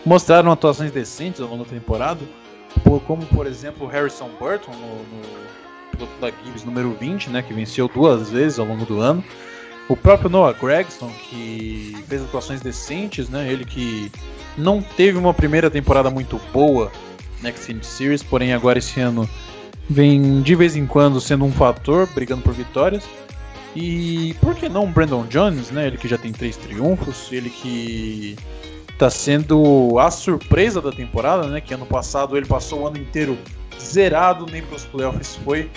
mostraram 0.06 0.50
atuações 0.50 0.90
decentes 0.90 1.42
ao 1.42 1.50
longo 1.50 1.66
da 1.66 1.70
temporada, 1.70 2.22
como 3.06 3.26
por 3.26 3.46
exemplo 3.46 3.86
Harrison 3.88 4.30
Burton 4.40 4.72
no, 4.72 5.18
no 5.18 5.92
piloto 5.92 6.14
da 6.22 6.32
Gibbs 6.46 6.64
número 6.64 6.96
20, 6.98 7.30
né? 7.30 7.42
Que 7.42 7.54
venceu 7.54 7.90
duas 7.90 8.30
vezes 8.30 8.58
ao 8.58 8.66
longo 8.66 8.86
do 8.86 9.02
ano. 9.02 9.22
O 9.90 9.98
próprio 9.98 10.30
Noah 10.30 10.54
Gregson, 10.54 11.12
que 11.30 11.96
fez 12.08 12.22
atuações 12.22 12.62
decentes, 12.62 13.28
né? 13.28 13.52
Ele 13.52 13.66
que 13.66 14.12
não 14.56 14.84
teve 14.84 15.18
uma 15.18 15.34
primeira 15.34 15.70
temporada 15.70 16.12
muito 16.12 16.40
boa 16.54 16.92
na 17.42 17.52
Xfinity 17.52 17.88
Series, 17.88 18.22
porém 18.22 18.54
agora 18.54 18.78
esse 18.78 19.00
ano 19.00 19.28
vem 19.90 20.44
de 20.44 20.54
vez 20.54 20.76
em 20.76 20.86
quando 20.86 21.20
sendo 21.20 21.44
um 21.44 21.52
fator, 21.52 22.08
brigando 22.14 22.44
por 22.44 22.54
vitórias. 22.54 23.04
E 23.76 24.36
por 24.42 24.54
que 24.54 24.70
não 24.70 24.92
Brandon 24.92 25.26
Jones, 25.28 25.72
né? 25.72 25.88
Ele 25.88 25.98
que 25.98 26.08
já 26.08 26.20
tem 26.20 26.32
três 26.32 26.56
triunfos, 26.56 27.32
ele 27.32 27.50
que 27.50 28.36
está 28.92 29.10
sendo 29.10 29.98
a 29.98 30.12
surpresa 30.12 30.80
da 30.80 30.92
temporada, 30.92 31.48
né? 31.48 31.62
Que 31.62 31.74
ano 31.74 31.88
passado 31.88 32.38
ele 32.38 32.46
passou 32.46 32.82
o 32.82 32.88
ano 32.88 32.98
inteiro 32.98 33.36
zerado, 33.82 34.46
nem 34.52 34.62
para 34.62 34.76
os 34.76 34.86
playoffs 34.86 35.40
foi 35.44 35.68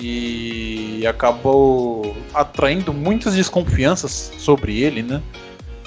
e 0.00 1.06
acabou 1.06 2.16
atraindo 2.32 2.92
muitas 2.92 3.34
desconfianças 3.34 4.32
sobre 4.38 4.80
ele, 4.80 5.02
né? 5.02 5.22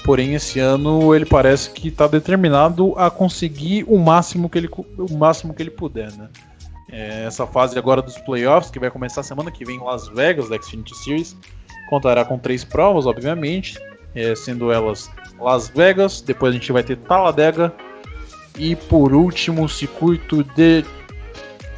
Porém, 0.04 0.34
esse 0.34 0.58
ano 0.58 1.14
ele 1.14 1.24
parece 1.24 1.70
que 1.70 1.88
está 1.88 2.06
determinado 2.06 2.94
a 2.98 3.10
conseguir 3.10 3.84
o 3.88 3.98
máximo 3.98 4.48
que 4.48 4.58
ele, 4.58 4.68
o 4.98 5.16
máximo 5.16 5.54
que 5.54 5.62
ele 5.62 5.70
puder, 5.70 6.12
né? 6.12 6.28
É, 6.90 7.24
essa 7.24 7.46
fase 7.46 7.78
agora 7.78 8.02
dos 8.02 8.18
playoffs, 8.18 8.70
que 8.70 8.78
vai 8.78 8.90
começar 8.90 9.22
semana 9.22 9.50
que 9.50 9.64
vem 9.64 9.76
em 9.76 9.82
Las 9.82 10.08
Vegas, 10.08 10.48
da 10.48 10.60
Xfinity 10.60 10.94
Series, 10.96 11.36
contará 11.88 12.24
com 12.24 12.38
três 12.38 12.64
provas, 12.64 13.06
obviamente, 13.06 13.78
é, 14.14 14.34
sendo 14.34 14.70
elas 14.70 15.10
Las 15.40 15.68
Vegas, 15.68 16.20
depois 16.20 16.50
a 16.50 16.58
gente 16.58 16.70
vai 16.70 16.82
ter 16.82 16.96
Talladega 16.96 17.72
e 18.58 18.76
por 18.76 19.14
último 19.14 19.64
o 19.64 19.68
circuito 19.68 20.44
de 20.44 20.84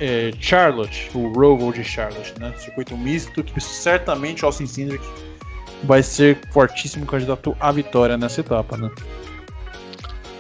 é, 0.01 0.33
Charlotte, 0.39 1.11
o 1.15 1.33
Roval 1.33 1.73
de 1.73 1.85
Charlotte, 1.85 2.35
né? 2.41 2.53
Circuito 2.57 2.97
misto 2.97 3.43
que 3.43 3.61
certamente 3.61 4.45
o 4.45 4.47
Austin 4.47 4.67
Cindric 4.67 5.05
vai 5.85 6.03
ser 6.03 6.39
fortíssimo 6.51 7.07
candidato 7.07 7.57
à 7.61 7.71
vitória 7.71 8.17
nessa 8.17 8.41
etapa, 8.41 8.77
né? 8.77 8.91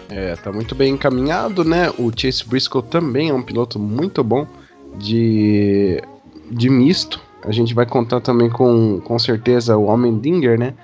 É, 0.08 0.36
tá 0.36 0.52
muito 0.52 0.74
bem 0.74 0.94
encaminhado, 0.94 1.64
né? 1.64 1.90
O 1.98 2.10
Chase 2.14 2.44
Briscoe 2.46 2.82
também 2.82 3.30
é 3.30 3.34
um 3.34 3.42
piloto 3.42 3.78
muito 3.78 4.22
bom 4.22 4.46
de, 4.96 6.02
de 6.50 6.68
misto. 6.68 7.20
A 7.44 7.52
gente 7.52 7.74
vai 7.74 7.86
contar 7.86 8.20
também 8.20 8.48
com, 8.48 9.00
com 9.00 9.18
certeza 9.18 9.76
o 9.76 9.90
Almendinger, 9.90 10.58
né? 10.58 10.74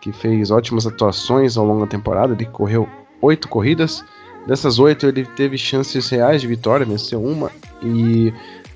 Que 0.00 0.12
fez 0.12 0.50
ótimas 0.50 0.86
atuações 0.86 1.56
ao 1.56 1.66
longo 1.66 1.80
da 1.80 1.86
temporada. 1.86 2.32
Ele 2.32 2.46
correu 2.46 2.88
oito 3.20 3.48
corridas. 3.48 4.04
Dessas 4.46 4.78
oito, 4.78 5.06
ele 5.06 5.24
teve 5.24 5.58
chances 5.58 6.08
reais 6.08 6.40
de 6.40 6.46
vitória, 6.46 6.86
venceu 6.86 7.22
uma. 7.22 7.50
E 7.82 8.32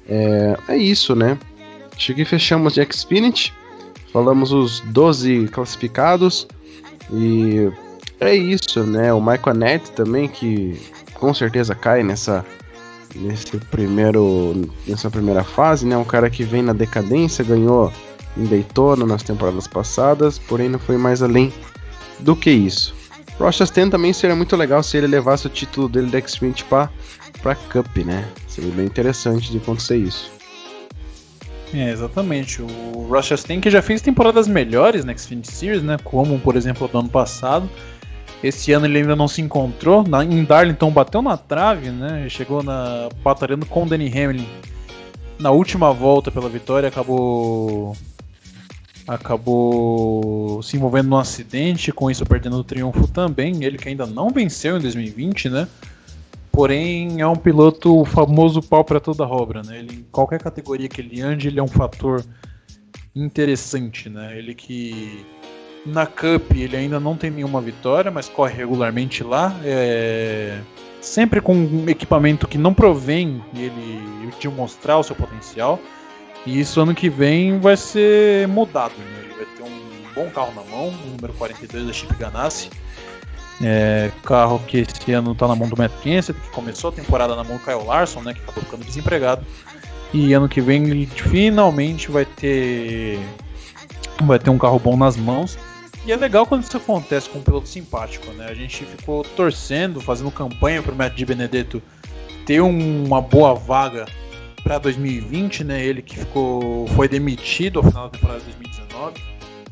é, 0.09 0.57
é 0.69 0.77
isso, 0.77 1.15
né? 1.15 1.39
Cheguei 1.97 2.25
fechamos 2.25 2.75
de 2.75 2.85
Xfinity. 2.93 3.53
Falamos 4.13 4.53
os 4.53 4.81
12 4.81 5.49
classificados. 5.53 6.49
E 7.13 7.71
é 8.19 8.35
isso, 8.35 8.83
né? 8.85 9.13
O 9.13 9.21
Michael 9.21 9.51
Annette 9.51 9.93
também, 9.93 10.29
que 10.29 10.81
com 11.15 11.33
certeza 11.33 11.75
cai 11.75 12.03
nessa, 12.03 12.45
nesse 13.15 13.59
primeiro, 13.71 14.69
nessa 14.87 15.09
primeira 15.09 15.45
fase, 15.45 15.87
né? 15.87 15.97
Um 15.97 16.05
cara 16.05 16.29
que 16.29 16.43
vem 16.43 16.63
na 16.63 16.73
decadência, 16.73 17.45
ganhou 17.45 17.93
em 18.37 18.45
Daytona 18.45 19.07
nas 19.07 19.23
temporadas 19.23 19.67
passadas, 19.69 20.39
porém 20.39 20.69
não 20.69 20.79
foi 20.79 20.97
mais 20.97 21.23
além 21.23 21.53
do 22.19 22.35
que 22.35 22.51
isso. 22.51 23.00
Rochastain 23.45 23.89
também 23.89 24.13
seria 24.13 24.37
muito 24.37 24.57
legal 24.57 24.83
se 24.83 24.97
ele 24.97 25.07
levasse 25.07 25.47
o 25.47 25.51
título 25.51 25.89
dele 25.89 26.11
da 26.11 26.21
X20 26.21 26.65
para 26.65 26.91
para 27.43 27.55
Cup, 27.55 27.97
né? 28.05 28.29
Seria 28.47 28.71
bem 28.71 28.85
interessante 28.85 29.51
de 29.51 29.57
acontecer 29.57 29.97
isso. 29.97 30.31
É, 31.73 31.91
exatamente. 31.91 32.61
O 32.61 33.07
Rochastain 33.09 33.61
que 33.61 33.71
já 33.71 33.81
fez 33.81 34.03
temporadas 34.03 34.47
melhores 34.47 35.05
na 35.05 35.17
Xfinity 35.17 35.51
Series, 35.51 35.83
né? 35.83 35.97
Como, 36.05 36.39
por 36.39 36.57
exemplo, 36.57 36.87
do 36.87 36.99
ano 36.99 37.09
passado. 37.09 37.69
Esse 38.43 38.73
ano 38.73 38.87
ele 38.87 38.99
ainda 38.99 39.17
não 39.17 39.29
se 39.29 39.41
encontrou. 39.41 40.03
Na, 40.07 40.25
em 40.25 40.45
Darlington 40.45 40.91
bateu 40.91 41.23
na 41.23 41.37
trave, 41.37 41.91
né? 41.91 42.29
Chegou 42.29 42.63
na 42.63 43.09
batalhando 43.23 43.65
com 43.65 43.85
o 43.85 43.87
Danny 43.87 44.09
Hamlin 44.09 44.47
na 45.41 45.51
última 45.51 45.91
volta 45.93 46.31
pela 46.31 46.49
vitória, 46.49 46.89
acabou 46.89 47.97
acabou 49.07 50.63
se 50.63 50.77
envolvendo 50.77 51.09
num 51.09 51.17
acidente, 51.17 51.93
com 51.93 52.11
isso 52.11 52.25
perdendo 52.25 52.57
o 52.57 52.65
triunfo 52.65 53.09
também. 53.09 53.65
Ele 53.65 53.79
que 53.79 53.89
ainda 53.89 54.07
não 54.07 54.31
venceu 54.31 54.77
em 54.77 54.81
2020, 54.81 55.49
né? 55.49 55.69
Porém, 56.53 57.21
é 57.21 57.27
um 57.27 57.37
piloto 57.37 58.05
famoso 58.05 58.61
pau 58.61 58.85
para 58.85 59.01
toda 59.01 59.27
obra, 59.27 59.63
né? 59.63 59.79
Ele, 59.79 59.95
em 59.97 60.07
qualquer 60.11 60.43
categoria 60.43 60.89
que 60.89 61.01
ele 61.01 61.21
ande, 61.21 61.49
ele 61.49 61.61
é 61.61 61.63
um 61.63 61.69
fator 61.69 62.25
interessante, 63.15 64.09
né? 64.09 64.37
Ele 64.37 64.55
que 64.55 65.25
na 65.87 66.07
Cup 66.07 66.53
ele 66.53 66.77
ainda 66.77 67.01
não 67.01 67.17
tem 67.17 67.31
nenhuma 67.31 67.61
vitória, 67.61 68.11
mas 68.11 68.29
corre 68.29 68.55
regularmente 68.55 69.23
lá. 69.23 69.55
É... 69.65 70.61
Sempre 71.01 71.41
com 71.41 71.55
um 71.55 71.89
equipamento 71.89 72.47
que 72.47 72.59
não 72.59 72.75
provém 72.75 73.43
ele 73.55 74.31
de 74.39 74.49
mostrar 74.49 74.99
o 74.99 75.03
seu 75.03 75.17
potencial. 75.17 75.81
E 76.47 76.61
isso 76.61 76.81
ano 76.81 76.95
que 76.95 77.09
vem 77.09 77.59
vai 77.59 77.77
ser 77.77 78.49
mudado. 78.49 78.95
Né? 78.97 79.25
Ele 79.25 79.35
vai 79.35 79.47
ter 79.47 79.63
um 79.63 80.15
bom 80.15 80.31
carro 80.31 80.53
na 80.55 80.63
mão, 80.71 80.89
o 80.89 81.11
número 81.11 81.33
42 81.35 81.87
da 81.87 81.93
Chip 81.93 82.15
Ganassi. 82.15 82.71
É, 83.63 84.11
carro 84.25 84.59
que 84.67 84.79
esse 84.79 85.13
ano 85.13 85.33
está 85.33 85.47
na 85.47 85.55
mão 85.55 85.69
do 85.69 85.77
Matt 85.77 85.93
Kenseth, 86.03 86.33
que 86.33 86.51
começou 86.51 86.89
a 86.89 86.93
temporada 86.93 87.37
na 87.37 87.45
mão 87.45 87.59
do 87.59 87.63
Kyle 87.63 87.85
Larson, 87.85 88.23
né, 88.23 88.33
que 88.33 88.41
acabou 88.41 88.65
ficando 88.65 88.85
desempregado. 88.85 89.45
E 90.15 90.33
ano 90.33 90.49
que 90.49 90.61
vem 90.63 90.89
ele 90.89 91.07
finalmente 91.07 92.11
vai 92.11 92.25
ter 92.25 93.19
vai 94.23 94.39
ter 94.39 94.51
um 94.51 94.59
carro 94.59 94.79
bom 94.79 94.97
nas 94.97 95.17
mãos. 95.17 95.59
E 96.05 96.13
é 96.13 96.17
legal 96.17 96.47
quando 96.47 96.63
isso 96.63 96.77
acontece 96.77 97.29
com 97.29 97.39
um 97.39 97.43
piloto 97.43 97.69
simpático, 97.69 98.33
né? 98.33 98.47
A 98.49 98.55
gente 98.55 98.85
ficou 98.85 99.23
torcendo, 99.23 100.01
fazendo 100.01 100.31
campanha 100.31 100.83
para 100.83 100.93
o 100.93 100.97
Matt 100.97 101.15
Di 101.15 101.27
Benedetto 101.27 101.83
ter 102.47 102.61
uma 102.61 103.21
boa 103.21 103.55
vaga 103.55 104.07
para 104.63 104.79
2020, 104.79 105.65
né? 105.65 105.85
Ele 105.85 106.03
que 106.03 106.19
ficou 106.19 106.87
foi 106.89 107.09
demitido 107.09 107.79
ao 107.79 107.85
final 107.85 108.05
da 108.05 108.11
temporada 108.11 108.41
de 108.41 108.47
2019 108.47 109.23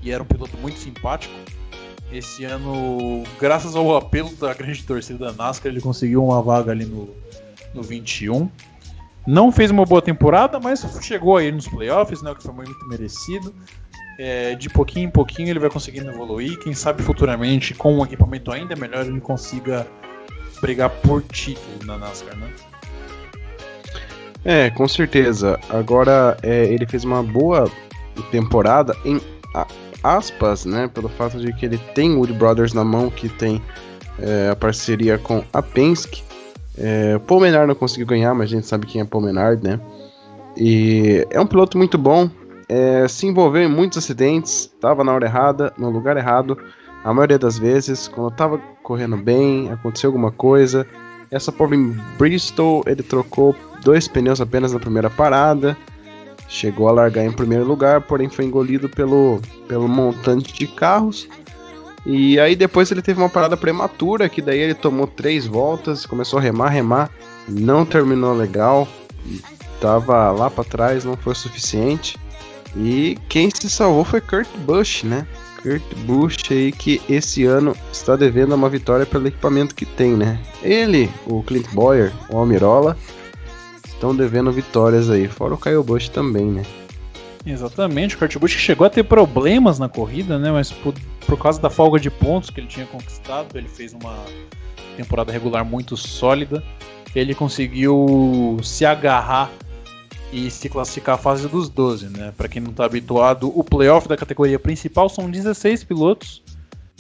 e 0.03 0.11
era 0.11 0.23
um 0.23 0.27
piloto 0.27 0.57
muito 0.59 0.79
simpático. 0.79 1.35
Esse 2.11 2.45
ano, 2.45 3.23
graças 3.39 3.77
ao 3.77 3.95
apelo 3.97 4.35
da 4.37 4.55
grande 4.55 4.83
torcida 4.83 5.27
da 5.27 5.33
NASCAR, 5.33 5.71
ele 5.71 5.81
conseguiu 5.81 6.25
uma 6.25 6.41
vaga 6.41 6.73
ali 6.73 6.87
no, 6.87 7.11
no 7.75 7.83
21. 7.83 8.49
Não 9.27 9.53
fez 9.53 9.71
uma 9.71 9.85
boa 9.85 10.01
temporada, 10.01 10.59
mas 10.59 10.81
chegou 11.03 11.37
aí 11.37 11.53
nos 11.53 11.69
playoffs, 11.69 12.23
né? 12.23 12.31
O 12.31 12.35
que 12.35 12.43
foi 12.43 12.55
muito 12.55 12.89
merecido. 12.89 13.55
É, 14.19 14.57
de 14.57 14.69
pouquinho 14.69 15.07
em 15.07 15.11
pouquinho 15.11 15.51
ele 15.51 15.59
vai 15.59 15.71
conseguindo 15.71 16.11
evoluir. 16.11 16.59
Quem 16.61 16.73
sabe 16.73 17.03
futuramente, 17.03 17.75
com 17.75 17.99
um 17.99 18.05
equipamento 18.05 18.51
ainda 18.51 18.75
melhor, 18.75 19.05
ele 19.05 19.21
consiga 19.21 19.87
brigar 20.61 20.91
por 20.91 21.23
título 21.23 21.85
na 21.85 21.99
NASCAR, 21.99 22.37
né? 22.37 22.51
É, 24.45 24.71
com 24.71 24.87
certeza. 24.87 25.59
Agora, 25.69 26.37
é, 26.43 26.65
ele 26.65 26.87
fez 26.87 27.05
uma 27.05 27.23
boa 27.23 27.71
temporada 28.31 28.97
em 29.05 29.21
aspas, 30.03 30.65
né, 30.65 30.89
pelo 30.93 31.09
fato 31.09 31.39
de 31.39 31.53
que 31.53 31.67
ele 31.67 31.79
tem 31.95 32.17
Wood 32.17 32.33
Brothers 32.35 32.73
na 32.73 32.85
mão, 32.85 33.11
que 33.11 33.29
tem 33.29 33.61
é, 34.19 34.51
a 34.51 34.57
parceria 34.57 35.19
com 35.19 35.43
a 35.53 35.63
Penske. 35.63 36.23
É, 36.77 37.19
Paul 37.19 37.41
Menard 37.41 37.67
não 37.67 37.75
conseguiu 37.75 38.07
ganhar, 38.07 38.35
mas 38.35 38.45
a 38.45 38.55
gente 38.55 38.67
sabe 38.67 38.87
quem 38.87 39.01
é 39.01 39.05
Paul 39.05 39.25
Menard, 39.25 39.63
né? 39.63 39.81
E 40.57 41.27
é 41.31 41.41
um 41.41 41.47
piloto 41.47 41.77
muito 41.77 41.99
bom, 41.99 42.31
é, 42.69 43.09
se 43.09 43.27
envolveu 43.27 43.63
em 43.63 43.69
muitos 43.69 43.99
acidentes, 43.99 44.71
estava 44.75 45.03
na 45.03 45.13
hora 45.13 45.27
errada, 45.27 45.73
no 45.79 45.89
lugar 45.89 46.17
errado, 46.17 46.59
a 47.03 47.15
maioria 47.15 47.39
das 47.39 47.59
vezes, 47.59 48.09
quando 48.09 48.31
estava 48.31 48.61
correndo 48.83 49.17
bem, 49.17 49.71
aconteceu 49.71 50.09
alguma 50.09 50.31
coisa. 50.31 50.87
Essa 51.31 51.51
prova 51.51 51.75
em 51.75 51.97
Bristol, 52.19 52.83
ele 52.87 53.03
trocou 53.03 53.55
dois 53.83 54.09
pneus 54.09 54.41
apenas 54.41 54.73
na 54.73 54.79
primeira 54.79 55.11
parada, 55.11 55.77
chegou 56.49 56.89
a 56.89 56.93
largar 56.93 57.25
em 57.25 57.33
primeiro 57.33 57.65
lugar, 57.65 58.01
porém 58.01 58.29
foi 58.29 58.45
engolido 58.45 58.89
pelo, 58.89 59.41
pelo 59.69 59.87
montante 59.87 60.53
de 60.53 60.67
carros. 60.67 61.29
E 62.07 62.41
aí 62.41 62.57
depois 62.57 62.91
ele 62.91 63.03
teve 63.03 63.21
uma 63.21 63.29
parada 63.29 63.57
prematura, 63.57 64.29
que 64.29 64.41
daí 64.41 64.59
ele 64.59 64.75
tomou 64.75 65.07
três 65.07 65.47
voltas, 65.47 66.07
começou 66.07 66.39
a 66.39 66.43
remar, 66.43 66.69
remar, 66.69 67.11
não 67.47 67.85
terminou 67.85 68.35
legal, 68.35 68.89
tava 69.81 70.31
lá 70.31 70.49
para 70.49 70.65
trás, 70.65 71.05
não 71.05 71.17
foi 71.17 71.35
suficiente. 71.35 72.19
E 72.77 73.19
quem 73.29 73.51
se 73.51 73.69
salvou 73.69 74.05
foi 74.05 74.21
Kurt 74.21 74.49
Busch, 74.59 75.05
né? 75.05 75.27
Kurt 75.63 75.83
Busch 76.07 76.51
aí 76.51 76.71
que 76.71 77.01
esse 77.09 77.45
ano 77.45 77.77
está 77.93 78.15
devendo 78.15 78.55
uma 78.55 78.69
vitória 78.69 79.05
pelo 79.05 79.27
equipamento 79.27 79.75
que 79.75 79.85
tem, 79.85 80.13
né? 80.13 80.39
Ele, 80.63 81.11
o 81.27 81.43
Clint 81.43 81.67
Boyer, 81.73 82.13
o 82.31 82.39
Almirola, 82.39 82.97
estão 83.99 84.15
devendo 84.15 84.53
vitórias 84.53 85.11
aí, 85.11 85.27
fora 85.27 85.55
o 85.55 85.59
Kyle 85.59 85.83
Busch 85.83 86.09
também, 86.09 86.47
né? 86.47 86.63
Exatamente, 87.45 88.15
o 88.15 88.19
Kurt 88.19 88.37
Busch 88.39 88.57
chegou 88.57 88.87
a 88.87 88.91
ter 88.91 89.03
problemas 89.03 89.79
na 89.79 89.89
corrida, 89.89 90.39
né? 90.39 90.53
Mas 90.53 90.71
por, 90.71 90.95
por 91.27 91.37
causa 91.37 91.61
da 91.61 91.69
folga 91.69 91.99
de 91.99 92.11
pontos 92.11 92.51
que 92.51 92.61
ele 92.61 92.69
tinha 92.69 92.87
conquistado, 92.87 93.59
ele 93.59 93.69
fez 93.69 93.93
uma 93.93 94.17
temporada 94.97 95.33
regular 95.33 95.65
muito 95.65 95.97
sólida. 95.97 96.63
Ele 97.15 97.35
conseguiu 97.35 98.59
se 98.63 98.85
agarrar 98.85 99.51
e 100.33 100.51
se 100.51 100.69
classificar 100.69 101.15
a 101.15 101.19
fase 101.19 101.49
dos 101.49 101.69
12, 101.69 102.09
né? 102.11 102.33
Para 102.37 102.49
quem 102.49 102.63
não 102.63 102.71
está 102.71 102.85
habituado, 102.85 103.51
o 103.59 103.65
playoff 103.65 104.07
da 104.07 104.17
categoria 104.17 104.59
principal 104.59 105.09
são 105.09 105.31
16 105.31 105.85
pilotos 105.85 106.43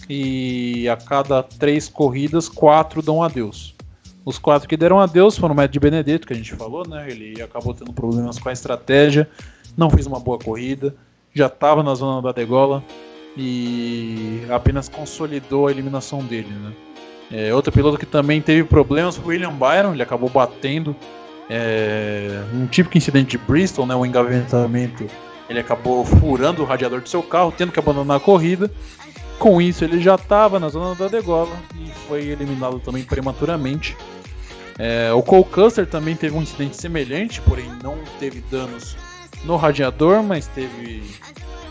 e 0.09 0.88
a 0.88 0.97
cada 0.97 1.43
três 1.43 1.88
corridas, 1.88 2.49
quatro 2.49 3.02
dão 3.02 3.23
adeus. 3.23 3.77
Os 4.25 4.39
quatro 4.39 4.69
que 4.69 4.77
deram 4.77 5.01
adeus 5.01 5.39
foram 5.39 5.55
o 5.55 5.57
Matt 5.57 5.71
de 5.71 5.81
Benedetto, 5.81 6.27
que 6.27 6.33
a 6.33 6.37
gente 6.37 6.55
falou, 6.55 6.87
né? 6.87 7.07
Ele 7.09 7.41
acabou 7.41 7.73
tendo 7.73 7.93
problemas 7.93 8.39
com 8.39 8.49
a 8.49 8.53
estratégia, 8.53 9.29
não 9.77 9.89
fez 9.89 10.07
uma 10.07 10.21
boa 10.21 10.39
corrida, 10.39 10.95
já 11.35 11.47
estava 11.47 11.83
na 11.83 11.95
zona 11.95 12.21
da 12.21 12.33
degola 12.33 12.83
e 13.37 14.43
apenas 14.51 14.89
consolidou 14.89 15.69
a 15.69 15.71
eliminação 15.71 16.23
dele, 16.25 16.51
né? 16.51 16.73
É, 17.31 17.55
outro 17.55 17.71
piloto 17.71 17.99
que 17.99 18.07
também 18.07 18.41
teve 18.41 18.65
problemas 18.65 19.17
foi 19.17 19.25
o 19.25 19.29
William 19.29 19.53
Byron, 19.53 19.93
ele 19.93 20.03
acabou 20.03 20.31
batendo 20.31 20.97
é, 21.49 22.43
um 22.55 22.67
típico 22.67 22.97
incidente 22.97 23.31
de 23.31 23.39
Bristol, 23.39 23.87
né, 23.87 23.95
um 23.95 24.05
engavetamento, 24.05 25.07
ele 25.49 25.59
acabou 25.59 26.05
furando 26.05 26.63
o 26.63 26.65
radiador 26.65 27.01
do 27.01 27.09
seu 27.09 27.23
carro, 27.23 27.53
tendo 27.57 27.73
que 27.73 27.79
abandonar 27.79 28.19
a 28.19 28.21
corrida. 28.21 28.71
Com 29.38 29.62
isso, 29.62 29.85
ele 29.85 30.00
já 30.00 30.16
estava 30.16 30.59
na 30.59 30.68
zona 30.68 30.95
da 30.95 31.07
degola 31.07 31.57
e 31.78 31.90
foi 32.09 32.26
eliminado 32.26 32.80
também 32.80 33.04
prematuramente. 33.04 33.97
É, 34.78 35.12
o 35.12 35.23
Cole 35.23 35.45
Custer 35.45 35.87
também 35.87 36.16
teve 36.16 36.37
um 36.37 36.42
incidente 36.42 36.76
semelhante, 36.76 37.40
porém 37.42 37.71
não 37.83 37.99
teve 38.18 38.40
danos 38.50 38.97
no 39.45 39.57
radiador, 39.57 40.23
mas 40.23 40.47
teve 40.49 41.02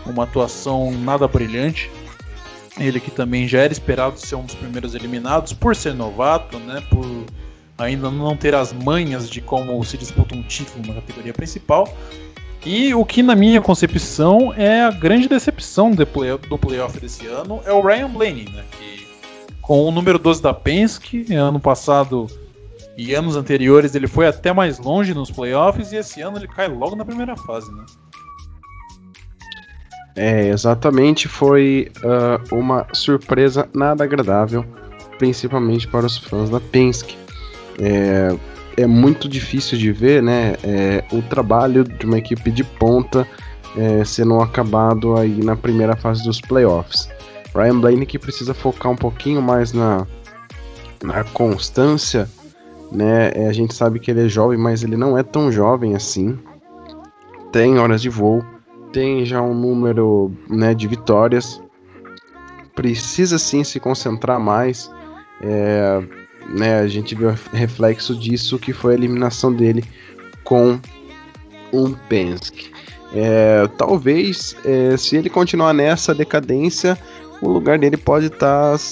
uma 0.05 0.23
atuação 0.23 0.91
nada 0.91 1.27
brilhante. 1.27 1.91
Ele 2.79 2.99
que 2.99 3.11
também 3.11 3.47
já 3.47 3.59
era 3.59 3.73
esperado 3.73 4.19
ser 4.19 4.35
um 4.35 4.45
dos 4.45 4.55
primeiros 4.55 4.93
eliminados 4.93 5.51
por 5.51 5.75
ser 5.75 5.93
novato, 5.93 6.59
né, 6.59 6.81
por 6.89 7.05
ainda 7.77 8.09
não 8.09 8.35
ter 8.35 8.55
as 8.55 8.71
manhas 8.71 9.29
de 9.29 9.41
como 9.41 9.83
se 9.83 9.97
disputa 9.97 10.35
um 10.35 10.43
título 10.43 10.87
na 10.87 10.95
categoria 10.95 11.33
principal. 11.33 11.87
E 12.67 12.93
o 12.93 13.05
que, 13.05 13.23
na 13.23 13.33
minha 13.33 13.61
concepção, 13.61 14.53
é 14.53 14.83
a 14.83 14.91
grande 14.91 15.29
decepção 15.29 15.91
do, 15.91 16.05
play 16.05 16.37
do 16.49 16.57
playoff 16.57 16.99
desse 16.99 17.25
ano 17.25 17.61
é 17.65 17.71
o 17.71 17.79
Ryan 17.79 18.09
Blaney, 18.09 18.49
né? 18.53 18.61
Que, 18.71 19.07
com 19.61 19.87
o 19.87 19.89
número 19.89 20.19
12 20.19 20.41
da 20.41 20.53
Penske, 20.53 21.33
ano 21.33 21.61
passado 21.61 22.27
e 22.97 23.13
anos 23.13 23.37
anteriores 23.37 23.95
ele 23.95 24.05
foi 24.05 24.27
até 24.27 24.51
mais 24.51 24.79
longe 24.79 25.13
nos 25.13 25.31
playoffs 25.31 25.93
e 25.93 25.95
esse 25.95 26.19
ano 26.19 26.39
ele 26.39 26.47
cai 26.49 26.67
logo 26.67 26.93
na 26.93 27.05
primeira 27.05 27.37
fase, 27.37 27.73
né? 27.73 27.85
É, 30.17 30.49
exatamente, 30.49 31.29
foi 31.29 31.89
uh, 32.03 32.53
uma 32.53 32.85
surpresa 32.91 33.69
nada 33.73 34.03
agradável, 34.03 34.65
principalmente 35.17 35.87
para 35.87 36.05
os 36.05 36.17
fãs 36.17 36.49
da 36.49 36.59
Penske 36.59 37.15
é, 37.79 38.35
é 38.77 38.85
muito 38.85 39.27
difícil 39.27 39.77
de 39.77 39.91
ver 39.91 40.21
né, 40.21 40.55
é, 40.63 41.03
o 41.11 41.21
trabalho 41.23 41.83
de 41.83 42.05
uma 42.05 42.19
equipe 42.19 42.51
de 42.51 42.63
ponta 42.63 43.27
é, 43.75 44.05
sendo 44.05 44.39
acabado 44.39 45.17
aí 45.17 45.43
na 45.43 45.55
primeira 45.55 45.95
fase 45.95 46.23
dos 46.23 46.39
playoffs. 46.39 47.09
Ryan 47.55 47.79
Blaney 47.79 48.05
que 48.05 48.19
precisa 48.19 48.53
focar 48.53 48.91
um 48.91 48.95
pouquinho 48.95 49.41
mais 49.41 49.73
na, 49.73 50.05
na 51.03 51.23
constância, 51.23 52.29
né? 52.91 53.31
É, 53.33 53.47
a 53.47 53.53
gente 53.53 53.73
sabe 53.73 53.99
que 53.99 54.11
ele 54.11 54.25
é 54.25 54.29
jovem, 54.29 54.59
mas 54.59 54.83
ele 54.83 54.95
não 54.95 55.17
é 55.17 55.23
tão 55.23 55.51
jovem 55.51 55.95
assim. 55.95 56.37
Tem 57.51 57.79
horas 57.79 58.01
de 58.01 58.09
voo, 58.09 58.45
tem 58.91 59.25
já 59.25 59.41
um 59.41 59.55
número 59.55 60.31
né, 60.47 60.75
de 60.75 60.87
vitórias. 60.87 61.61
Precisa 62.75 63.39
sim 63.39 63.63
se 63.63 63.79
concentrar 63.79 64.39
mais. 64.39 64.91
É, 65.41 66.26
né, 66.49 66.79
a 66.79 66.87
gente 66.87 67.13
viu 67.15 67.33
reflexo 67.53 68.15
disso 68.15 68.57
que 68.57 68.73
foi 68.73 68.93
a 68.93 68.97
eliminação 68.97 69.53
dele 69.53 69.83
com 70.43 70.79
um 71.73 71.93
Penske. 71.93 72.71
É, 73.13 73.67
talvez, 73.77 74.55
é, 74.65 74.95
se 74.97 75.15
ele 75.15 75.29
continuar 75.29 75.73
nessa 75.73 76.13
decadência, 76.13 76.97
o 77.41 77.49
lugar 77.49 77.77
dele 77.77 77.97
pode 77.97 78.27
estar 78.27 78.77
tá 78.77 78.83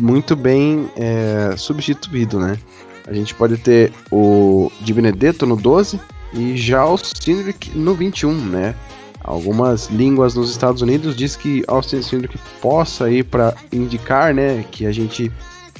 muito 0.00 0.36
bem 0.36 0.88
é, 0.96 1.56
substituído, 1.56 2.38
né? 2.38 2.58
A 3.06 3.12
gente 3.12 3.34
pode 3.34 3.56
ter 3.56 3.92
o 4.10 4.70
Di 4.80 4.92
Benedetto 4.92 5.46
no 5.46 5.56
12 5.56 5.98
e 6.34 6.56
já 6.56 6.84
o 6.84 6.98
Cindric 6.98 7.76
no 7.76 7.94
21, 7.94 8.32
né? 8.32 8.74
Algumas 9.20 9.88
línguas 9.88 10.34
nos 10.34 10.50
Estados 10.50 10.82
Unidos 10.82 11.16
diz 11.16 11.36
que 11.36 11.64
Austin 11.66 12.02
Cindric 12.02 12.38
possa 12.62 13.10
ir 13.10 13.24
para 13.24 13.54
indicar, 13.72 14.32
né, 14.32 14.64
que 14.70 14.86
a 14.86 14.92
gente 14.92 15.30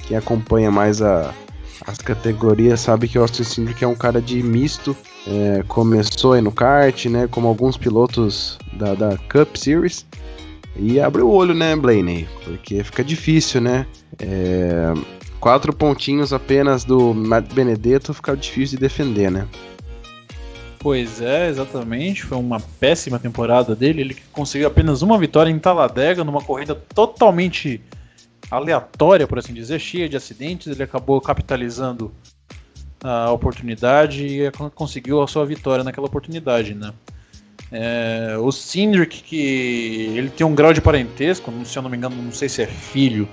quem 0.08 0.16
acompanha 0.16 0.70
mais 0.70 1.02
a, 1.02 1.34
as 1.86 1.98
categorias 1.98 2.80
sabe 2.80 3.06
que 3.06 3.18
o 3.18 3.22
Austin 3.22 3.44
Cindric 3.44 3.84
é 3.84 3.86
um 3.86 3.94
cara 3.94 4.20
de 4.20 4.42
misto. 4.42 4.96
É, 5.26 5.62
começou 5.68 6.32
aí 6.32 6.40
no 6.40 6.50
kart, 6.50 7.04
né? 7.06 7.28
Como 7.30 7.46
alguns 7.46 7.76
pilotos 7.76 8.58
da, 8.72 8.94
da 8.94 9.18
Cup 9.30 9.54
Series. 9.56 10.06
E 10.74 10.98
abre 10.98 11.20
o 11.22 11.28
olho, 11.28 11.52
né, 11.54 11.76
Blaney? 11.76 12.26
Porque 12.42 12.82
fica 12.82 13.04
difícil, 13.04 13.60
né? 13.60 13.86
É, 14.18 14.94
quatro 15.38 15.72
pontinhos 15.72 16.32
apenas 16.32 16.84
do 16.84 17.12
Matt 17.12 17.52
Benedetto 17.52 18.14
fica 18.14 18.34
difícil 18.34 18.78
de 18.78 18.82
defender, 18.82 19.30
né? 19.30 19.46
Pois 20.78 21.20
é, 21.20 21.48
exatamente. 21.48 22.22
Foi 22.24 22.38
uma 22.38 22.60
péssima 22.80 23.18
temporada 23.18 23.76
dele. 23.76 24.00
Ele 24.00 24.16
conseguiu 24.32 24.68
apenas 24.68 25.02
uma 25.02 25.18
vitória 25.18 25.50
em 25.50 25.58
Taladega, 25.58 26.24
numa 26.24 26.40
corrida 26.40 26.74
totalmente 26.74 27.82
aleatória, 28.50 29.26
por 29.26 29.38
assim 29.38 29.52
dizer, 29.52 29.78
cheia 29.78 30.08
de 30.08 30.16
acidentes, 30.16 30.68
ele 30.68 30.82
acabou 30.82 31.20
capitalizando 31.20 32.12
a 33.02 33.30
oportunidade 33.30 34.26
e 34.26 34.50
conseguiu 34.74 35.22
a 35.22 35.26
sua 35.26 35.46
vitória 35.46 35.84
naquela 35.84 36.06
oportunidade, 36.06 36.74
né? 36.74 36.92
É, 37.70 38.36
o 38.40 38.50
Cindric, 38.50 39.22
que 39.22 39.36
ele 40.16 40.30
tem 40.30 40.46
um 40.46 40.54
grau 40.54 40.72
de 40.72 40.80
parentesco, 40.80 41.52
se 41.64 41.76
eu 41.76 41.82
não 41.82 41.90
me 41.90 41.96
engano, 41.96 42.16
não 42.16 42.32
sei 42.32 42.48
se 42.48 42.62
é 42.62 42.66
filho 42.66 43.28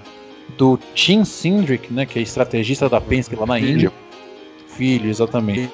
do 0.58 0.78
Tim 0.94 1.24
Cindric, 1.24 1.92
né, 1.92 2.06
que 2.06 2.20
é 2.20 2.22
estrategista 2.22 2.90
da 2.90 3.00
Penske 3.00 3.36
lá 3.36 3.46
na 3.46 3.56
filho. 3.56 3.72
Índia. 3.72 3.92
Filho, 4.68 5.10
exatamente. 5.10 5.72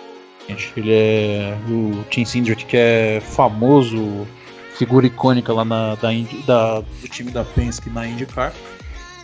Ele 0.77 0.91
é 0.91 1.57
o 1.67 2.03
Tim 2.09 2.23
Cindric, 2.23 2.65
que 2.65 2.77
é 2.77 3.19
famoso, 3.19 4.27
figura 4.77 5.07
icônica 5.07 5.51
lá 5.51 5.65
na, 5.65 5.95
da, 5.95 6.09
da, 6.45 6.79
do 6.81 7.07
time 7.09 7.31
da 7.31 7.43
Penske 7.43 7.89
na 7.89 8.07
IndyCar 8.07 8.53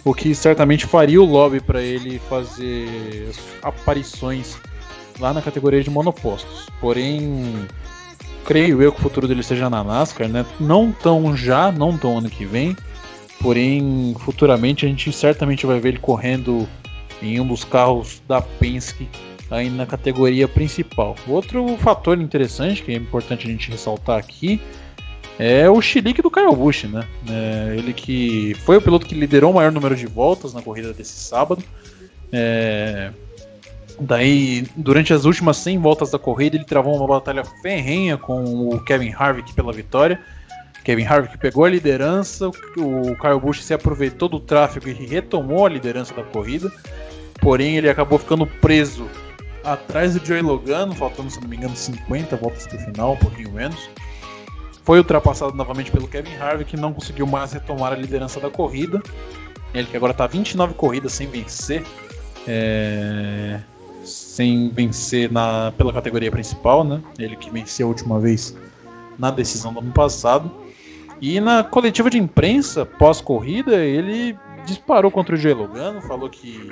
o 0.09 0.13
que 0.13 0.33
certamente 0.33 0.85
faria 0.85 1.21
o 1.21 1.25
lobby 1.25 1.59
para 1.59 1.81
ele 1.81 2.17
fazer 2.29 3.29
aparições 3.61 4.57
lá 5.19 5.33
na 5.33 5.41
categoria 5.41 5.83
de 5.83 5.89
monopostos. 5.89 6.67
Porém, 6.79 7.67
creio 8.45 8.81
eu 8.81 8.91
que 8.93 8.99
o 8.99 9.01
futuro 9.01 9.27
dele 9.27 9.43
seja 9.43 9.69
na 9.69 9.83
NASCAR, 9.83 10.29
né? 10.29 10.45
Não 10.59 10.93
tão 10.93 11.35
já, 11.35 11.71
não 11.73 11.97
tão 11.97 12.17
ano 12.17 12.29
que 12.29 12.45
vem, 12.45 12.75
porém 13.41 14.15
futuramente 14.19 14.85
a 14.85 14.89
gente 14.89 15.11
certamente 15.11 15.65
vai 15.65 15.79
ver 15.79 15.89
ele 15.89 15.99
correndo 15.99 16.67
em 17.21 17.39
um 17.41 17.47
dos 17.47 17.65
carros 17.65 18.21
da 18.27 18.41
Penske 18.41 19.09
aí 19.51 19.69
na 19.69 19.85
categoria 19.85 20.47
principal. 20.47 21.15
Outro 21.27 21.75
fator 21.79 22.17
interessante 22.21 22.81
que 22.81 22.93
é 22.93 22.95
importante 22.95 23.45
a 23.45 23.49
gente 23.49 23.71
ressaltar 23.71 24.17
aqui 24.17 24.61
é 25.39 25.69
o 25.69 25.79
chilique 25.81 26.21
do 26.21 26.31
Kyle 26.31 26.55
Busch, 26.55 26.85
né? 26.85 27.07
É, 27.29 27.75
ele 27.77 27.93
que 27.93 28.55
foi 28.65 28.77
o 28.77 28.81
piloto 28.81 29.05
que 29.05 29.13
liderou 29.13 29.51
o 29.51 29.53
maior 29.53 29.71
número 29.71 29.95
de 29.95 30.07
voltas 30.07 30.53
na 30.53 30.61
corrida 30.61 30.93
desse 30.93 31.13
sábado. 31.13 31.63
É, 32.31 33.11
daí, 33.99 34.65
durante 34.75 35.13
as 35.13 35.25
últimas 35.25 35.57
100 35.57 35.77
voltas 35.77 36.09
da 36.09 36.17
corrida, 36.17 36.55
ele 36.55 36.65
travou 36.65 36.95
uma 36.95 37.07
batalha 37.07 37.43
ferrenha 37.61 38.17
com 38.17 38.69
o 38.69 38.83
Kevin 38.83 39.13
Harvick 39.13 39.53
pela 39.53 39.71
vitória. 39.71 40.19
Kevin 40.83 41.05
Harvick 41.05 41.37
pegou 41.37 41.65
a 41.65 41.69
liderança, 41.69 42.47
o 42.47 43.15
Kyle 43.17 43.39
Busch 43.39 43.61
se 43.61 43.73
aproveitou 43.73 44.29
do 44.29 44.39
tráfego 44.39 44.89
e 44.89 44.93
retomou 44.93 45.65
a 45.65 45.69
liderança 45.69 46.13
da 46.15 46.23
corrida. 46.23 46.71
Porém, 47.41 47.77
ele 47.77 47.89
acabou 47.89 48.17
ficando 48.17 48.47
preso 48.47 49.07
atrás 49.63 50.15
do 50.15 50.25
Joey 50.25 50.41
Logano, 50.41 50.95
faltando, 50.95 51.29
se 51.29 51.39
não 51.41 51.47
me 51.47 51.57
engano, 51.57 51.75
50 51.75 52.35
voltas 52.37 52.65
para 52.65 52.77
o 52.77 52.79
final, 52.79 53.13
um 53.13 53.17
pouquinho 53.17 53.51
menos 53.51 53.87
foi 54.87 54.99
ultrapassado 54.99 55.53
novamente 55.53 55.91
pelo 55.91 56.07
Kevin 56.07 56.33
Harvick, 56.37 56.71
que 56.71 56.77
não 56.77 56.93
conseguiu 56.93 57.27
mais 57.27 57.51
retomar 57.51 57.91
a 57.91 57.95
liderança 57.97 58.39
da 58.39 58.49
corrida. 58.49 59.03
Ele 59.73 59.85
que 59.85 59.97
agora 59.97 60.13
está 60.13 60.25
29 60.25 60.75
corridas 60.75 61.11
sem 61.11 61.27
vencer, 61.27 61.83
é... 62.47 63.59
sem 64.05 64.69
vencer 64.69 65.29
na... 65.29 65.73
pela 65.77 65.91
categoria 65.91 66.31
principal, 66.31 66.85
né? 66.85 67.01
Ele 67.19 67.35
que 67.35 67.49
venceu 67.49 67.87
a 67.87 67.89
última 67.89 68.17
vez 68.17 68.55
na 69.19 69.29
decisão 69.29 69.73
do 69.73 69.81
ano 69.81 69.91
passado. 69.91 70.49
E 71.19 71.41
na 71.41 71.65
coletiva 71.65 72.09
de 72.09 72.17
imprensa 72.17 72.85
pós-corrida, 72.85 73.83
ele 73.83 74.39
disparou 74.65 75.11
contra 75.11 75.35
o 75.35 75.37
Joey 75.37 75.53
Logano, 75.53 76.01
falou 76.01 76.29
que 76.29 76.71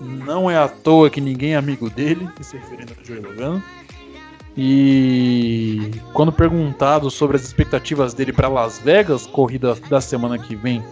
não 0.00 0.48
é 0.48 0.56
à 0.56 0.68
toa 0.68 1.10
que 1.10 1.20
ninguém 1.20 1.54
é 1.54 1.56
amigo 1.56 1.90
dele, 1.90 2.28
se 2.42 2.56
referindo 2.56 2.92
ao 2.96 3.04
Joey 3.04 3.18
Logano. 3.18 3.60
E 4.56 5.90
quando 6.12 6.32
perguntado 6.32 7.10
sobre 7.10 7.36
as 7.36 7.42
expectativas 7.42 8.14
dele 8.14 8.32
para 8.32 8.48
Las 8.48 8.78
Vegas, 8.78 9.26
corrida 9.26 9.74
da 9.88 10.00
semana 10.00 10.38
que 10.38 10.54
vem 10.54 10.82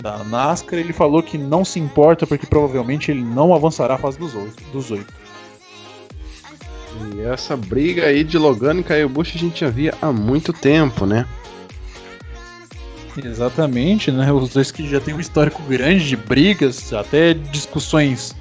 da 0.00 0.18
NASCAR, 0.24 0.78
ele 0.78 0.92
falou 0.92 1.22
que 1.22 1.36
não 1.36 1.64
se 1.64 1.80
importa 1.80 2.26
porque 2.26 2.46
provavelmente 2.46 3.10
ele 3.10 3.22
não 3.22 3.52
avançará 3.54 3.94
a 3.94 3.98
fase 3.98 4.18
dos 4.18 4.34
oito. 4.90 5.12
E 7.14 7.20
essa 7.22 7.56
briga 7.56 8.06
aí 8.06 8.22
de 8.22 8.38
Logan 8.38 8.80
e 8.80 8.82
Kyle 8.82 9.08
Busch 9.08 9.32
a 9.34 9.38
gente 9.38 9.60
já 9.60 9.70
via 9.70 9.94
há 10.00 10.12
muito 10.12 10.52
tempo, 10.52 11.04
né? 11.06 11.26
Exatamente, 13.22 14.10
né? 14.10 14.32
Os 14.32 14.50
dois 14.50 14.70
que 14.70 14.88
já 14.88 15.00
têm 15.00 15.14
um 15.14 15.20
histórico 15.20 15.62
grande 15.64 16.06
de 16.08 16.16
brigas, 16.16 16.92
até 16.92 17.34
discussões 17.34 18.34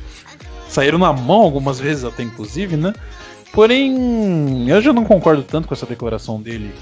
saíram 0.69 0.97
na 0.97 1.11
mão 1.11 1.41
algumas 1.41 1.79
vezes 1.79 2.03
até 2.03 2.23
inclusive, 2.23 2.77
né? 2.77 2.93
Porém, 3.51 4.69
eu 4.69 4.81
já 4.81 4.93
não 4.93 5.03
concordo 5.03 5.43
tanto 5.43 5.67
com 5.67 5.73
essa 5.73 5.85
declaração 5.85 6.41
dele 6.41 6.73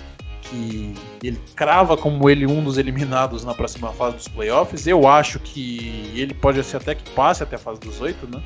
que 0.44 0.94
ele 1.24 1.40
crava 1.56 1.96
como 1.96 2.30
ele 2.30 2.46
um 2.46 2.64
dos 2.64 2.78
eliminados 2.78 3.44
na 3.44 3.54
próxima 3.54 3.92
fase 3.92 4.18
dos 4.18 4.28
playoffs. 4.28 4.88
Eu 4.88 5.08
acho 5.08 5.40
que 5.40 6.12
ele 6.16 6.34
pode 6.34 6.64
ser 6.64 6.78
até 6.78 6.96
que 6.96 7.10
passe 7.12 7.44
até 7.44 7.56
a 7.56 7.60
fase 7.60 7.80
dos 7.80 8.02
oito, 8.02 8.28
né? 8.28 8.42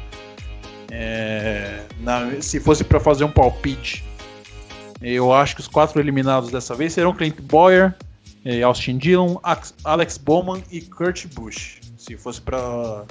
É, 0.91 1.83
na, 2.01 2.41
se 2.41 2.59
fosse 2.59 2.83
para 2.83 2.99
fazer 2.99 3.23
um 3.23 3.31
palpite, 3.31 4.03
eu 5.01 5.33
acho 5.33 5.55
que 5.55 5.61
os 5.61 5.67
quatro 5.67 5.99
eliminados 5.99 6.51
dessa 6.51 6.75
vez 6.75 6.93
serão 6.93 7.13
Clint 7.13 7.41
Boyer, 7.41 7.93
eh, 8.45 8.61
Austin 8.61 8.97
Dillon, 8.97 9.37
Alex 9.83 10.17
Bowman 10.17 10.63
e 10.71 10.81
Kurt 10.81 11.25
Busch. 11.33 11.79
Se 11.97 12.15
fosse 12.15 12.39
para 12.39 13.03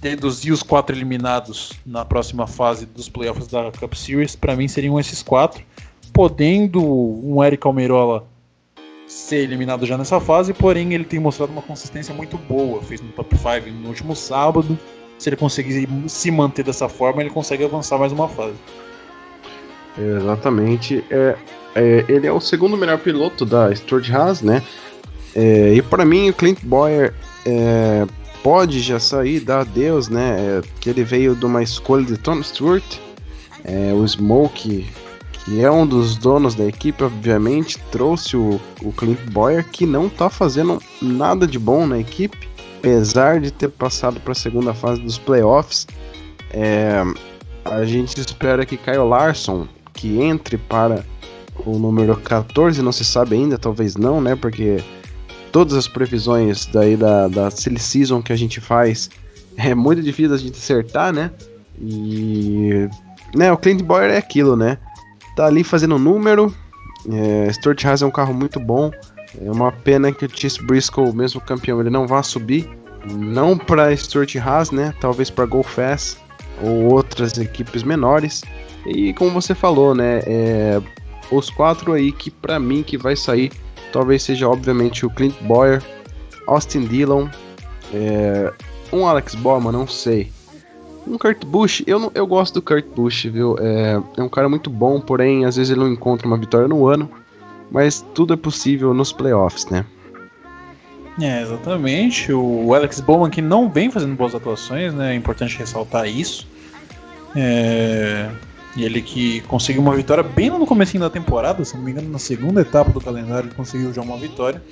deduzir 0.00 0.52
os 0.52 0.62
quatro 0.62 0.96
eliminados 0.96 1.72
na 1.84 2.04
próxima 2.04 2.46
fase 2.46 2.86
dos 2.86 3.08
playoffs 3.08 3.46
da 3.46 3.70
Cup 3.70 3.94
Series, 3.94 4.34
para 4.34 4.56
mim 4.56 4.66
seriam 4.66 4.98
esses 4.98 5.22
quatro, 5.22 5.62
podendo 6.12 6.82
um 6.82 7.42
Eric 7.44 7.66
Almirola 7.66 8.26
ser 9.06 9.38
eliminado 9.38 9.84
já 9.84 9.98
nessa 9.98 10.20
fase, 10.20 10.54
porém 10.54 10.94
ele 10.94 11.04
tem 11.04 11.18
mostrado 11.18 11.52
uma 11.52 11.62
consistência 11.62 12.14
muito 12.14 12.38
boa, 12.38 12.80
fez 12.82 13.00
no 13.00 13.08
top 13.08 13.36
5 13.36 13.70
no 13.82 13.88
último 13.88 14.14
sábado. 14.14 14.78
Se 15.18 15.28
ele 15.28 15.36
conseguir 15.36 15.88
se 16.06 16.30
manter 16.30 16.64
dessa 16.64 16.88
forma, 16.88 17.20
ele 17.20 17.30
consegue 17.30 17.64
avançar 17.64 17.98
mais 17.98 18.12
uma 18.12 18.28
fase. 18.28 18.56
Exatamente. 19.98 21.04
É, 21.10 21.36
é, 21.74 22.04
ele 22.08 22.26
é 22.26 22.32
o 22.32 22.40
segundo 22.40 22.76
melhor 22.76 22.98
piloto 22.98 23.44
da 23.44 23.74
Stuart 23.74 24.08
Haas, 24.10 24.40
né? 24.40 24.62
É, 25.34 25.74
e 25.74 25.82
para 25.82 26.04
mim, 26.04 26.30
o 26.30 26.32
Clint 26.32 26.60
Boyer 26.62 27.12
é, 27.44 28.06
pode 28.42 28.80
já 28.80 28.98
sair, 28.98 29.40
dar 29.40 29.60
adeus, 29.60 30.08
né? 30.08 30.36
É, 30.38 30.62
que 30.80 30.90
ele 30.90 31.04
veio 31.04 31.34
de 31.34 31.44
uma 31.44 31.62
escolha 31.62 32.04
de 32.04 32.16
Tom 32.16 32.42
Stewart, 32.42 32.84
é, 33.64 33.92
o 33.92 34.06
Smoke, 34.06 34.86
que 35.44 35.60
é 35.62 35.70
um 35.70 35.86
dos 35.86 36.16
donos 36.16 36.54
da 36.54 36.66
equipe, 36.66 37.02
obviamente, 37.02 37.78
trouxe 37.90 38.36
o, 38.36 38.60
o 38.82 38.92
Clint 38.92 39.20
Boyer, 39.30 39.66
que 39.68 39.86
não 39.86 40.08
tá 40.08 40.28
fazendo 40.28 40.82
nada 41.00 41.46
de 41.46 41.58
bom 41.58 41.86
na 41.86 41.98
equipe, 41.98 42.48
apesar 42.78 43.40
de 43.40 43.50
ter 43.50 43.68
passado 43.68 44.20
para 44.20 44.32
a 44.32 44.34
segunda 44.34 44.72
fase 44.74 45.00
dos 45.00 45.18
playoffs. 45.18 45.86
É, 46.50 47.02
a 47.64 47.84
gente 47.84 48.18
espera 48.18 48.64
que 48.64 48.76
Kyle 48.76 49.08
Larson, 49.08 49.68
que 49.92 50.20
entre 50.20 50.56
para 50.56 51.04
o 51.64 51.78
número 51.78 52.16
14, 52.16 52.80
não 52.82 52.92
se 52.92 53.04
sabe 53.04 53.36
ainda, 53.36 53.58
talvez 53.58 53.96
não, 53.96 54.20
né? 54.20 54.34
Porque 54.34 54.82
todas 55.52 55.74
as 55.74 55.88
previsões 55.88 56.66
daí 56.66 56.96
da, 56.96 57.28
da 57.28 57.50
silly 57.50 57.78
season 57.78 58.22
que 58.22 58.32
a 58.32 58.36
gente 58.36 58.60
faz 58.60 59.10
é 59.56 59.74
muito 59.74 60.02
difícil 60.02 60.34
a 60.34 60.38
gente 60.38 60.56
acertar, 60.56 61.12
né? 61.12 61.30
E 61.80 62.88
né, 63.34 63.50
o 63.52 63.56
Clint 63.56 63.82
Boyer 63.82 64.10
é 64.10 64.16
aquilo, 64.16 64.56
né? 64.56 64.78
Tá 65.36 65.46
ali 65.46 65.64
fazendo 65.64 65.98
número. 65.98 66.54
É, 67.10 67.52
Stuart 67.52 67.84
Haas 67.84 68.02
é 68.02 68.06
um 68.06 68.10
carro 68.10 68.34
muito 68.34 68.60
bom. 68.60 68.90
É 69.40 69.50
uma 69.50 69.72
pena 69.72 70.12
que 70.12 70.24
o 70.24 70.28
Chase 70.28 70.62
Briscoe, 70.62 71.12
mesmo 71.12 71.40
campeão, 71.40 71.80
ele 71.80 71.90
não 71.90 72.06
vá 72.06 72.22
subir. 72.22 72.68
Não 73.10 73.56
para 73.56 73.96
Stuart 73.96 74.36
Haas, 74.36 74.70
né? 74.70 74.92
Talvez 75.00 75.30
para 75.30 75.46
Go 75.46 75.64
ou 76.62 76.92
outras 76.92 77.38
equipes 77.38 77.82
menores. 77.82 78.42
E 78.86 79.14
como 79.14 79.30
você 79.30 79.54
falou, 79.54 79.94
né? 79.94 80.20
É, 80.26 80.80
os 81.30 81.48
quatro 81.48 81.92
aí 81.92 82.12
que 82.12 82.30
para 82.30 82.58
mim 82.58 82.82
que 82.82 82.98
vai 82.98 83.16
sair 83.16 83.52
Talvez 83.92 84.22
seja, 84.22 84.48
obviamente, 84.48 85.04
o 85.04 85.10
Clint 85.10 85.34
Boyer, 85.42 85.82
Austin 86.46 86.86
Dillon, 86.86 87.28
é, 87.92 88.52
um 88.92 89.06
Alex 89.06 89.34
Bowman, 89.34 89.72
não 89.72 89.86
sei. 89.86 90.30
Um 91.06 91.16
Kurt 91.16 91.44
Busch, 91.44 91.82
eu, 91.86 91.98
não, 91.98 92.12
eu 92.14 92.26
gosto 92.26 92.54
do 92.54 92.62
Kurt 92.62 92.86
Busch, 92.94 93.24
viu? 93.24 93.56
É, 93.58 94.00
é 94.16 94.22
um 94.22 94.28
cara 94.28 94.48
muito 94.48 94.70
bom, 94.70 95.00
porém, 95.00 95.44
às 95.44 95.56
vezes 95.56 95.70
ele 95.70 95.80
não 95.80 95.88
encontra 95.92 96.26
uma 96.26 96.36
vitória 96.36 96.68
no 96.68 96.86
ano. 96.86 97.10
Mas 97.70 98.04
tudo 98.14 98.34
é 98.34 98.36
possível 98.36 98.92
nos 98.92 99.12
playoffs, 99.12 99.66
né? 99.66 99.84
É, 101.20 101.42
exatamente. 101.42 102.32
O 102.32 102.74
Alex 102.74 103.00
Bowman 103.00 103.30
que 103.30 103.40
não 103.40 103.68
vem 103.68 103.90
fazendo 103.90 104.16
boas 104.16 104.34
atuações, 104.34 104.92
né? 104.92 105.12
É 105.12 105.14
importante 105.14 105.56
ressaltar 105.56 106.08
isso. 106.08 106.46
É... 107.36 108.28
E 108.76 108.84
ele 108.84 109.02
que 109.02 109.40
conseguiu 109.42 109.82
uma 109.82 109.94
vitória 109.94 110.22
bem 110.22 110.50
no 110.50 110.66
começo 110.66 110.98
da 110.98 111.10
temporada, 111.10 111.64
se 111.64 111.76
não 111.76 111.82
me 111.82 111.90
engano, 111.90 112.08
na 112.08 112.18
segunda 112.18 112.60
etapa 112.60 112.90
do 112.90 113.00
calendário 113.00 113.48
ele 113.48 113.54
conseguiu 113.54 113.92
já 113.92 114.00
uma 114.00 114.16
vitória. 114.16 114.62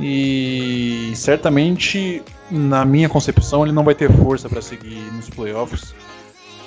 E 0.00 1.12
certamente, 1.14 2.22
na 2.50 2.84
minha 2.84 3.08
concepção, 3.08 3.64
ele 3.64 3.72
não 3.72 3.82
vai 3.82 3.94
ter 3.94 4.10
força 4.10 4.48
para 4.48 4.62
seguir 4.62 5.00
nos 5.12 5.28
playoffs. 5.28 5.94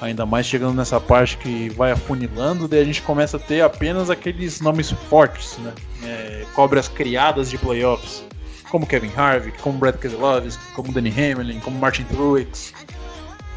Ainda 0.01 0.25
mais 0.25 0.47
chegando 0.47 0.75
nessa 0.75 0.99
parte 0.99 1.37
que 1.37 1.69
vai 1.69 1.91
afunilando, 1.91 2.67
daí 2.67 2.81
a 2.81 2.83
gente 2.83 3.01
começa 3.03 3.37
a 3.37 3.39
ter 3.39 3.61
apenas 3.61 4.09
aqueles 4.09 4.59
nomes 4.59 4.91
fortes, 4.91 5.57
né? 5.59 5.73
É, 6.03 6.45
cobras 6.55 6.87
criadas 6.87 7.49
de 7.49 7.57
playoffs, 7.57 8.23
como 8.69 8.85
Kevin 8.85 9.11
Harvick, 9.15 9.61
como 9.61 9.77
Brad 9.77 9.95
Keselowski, 9.95 10.63
como 10.73 10.91
Danny 10.91 11.09
Hamlin, 11.11 11.59
como 11.59 11.77
Martin 11.77 12.03
Truex. 12.05 12.73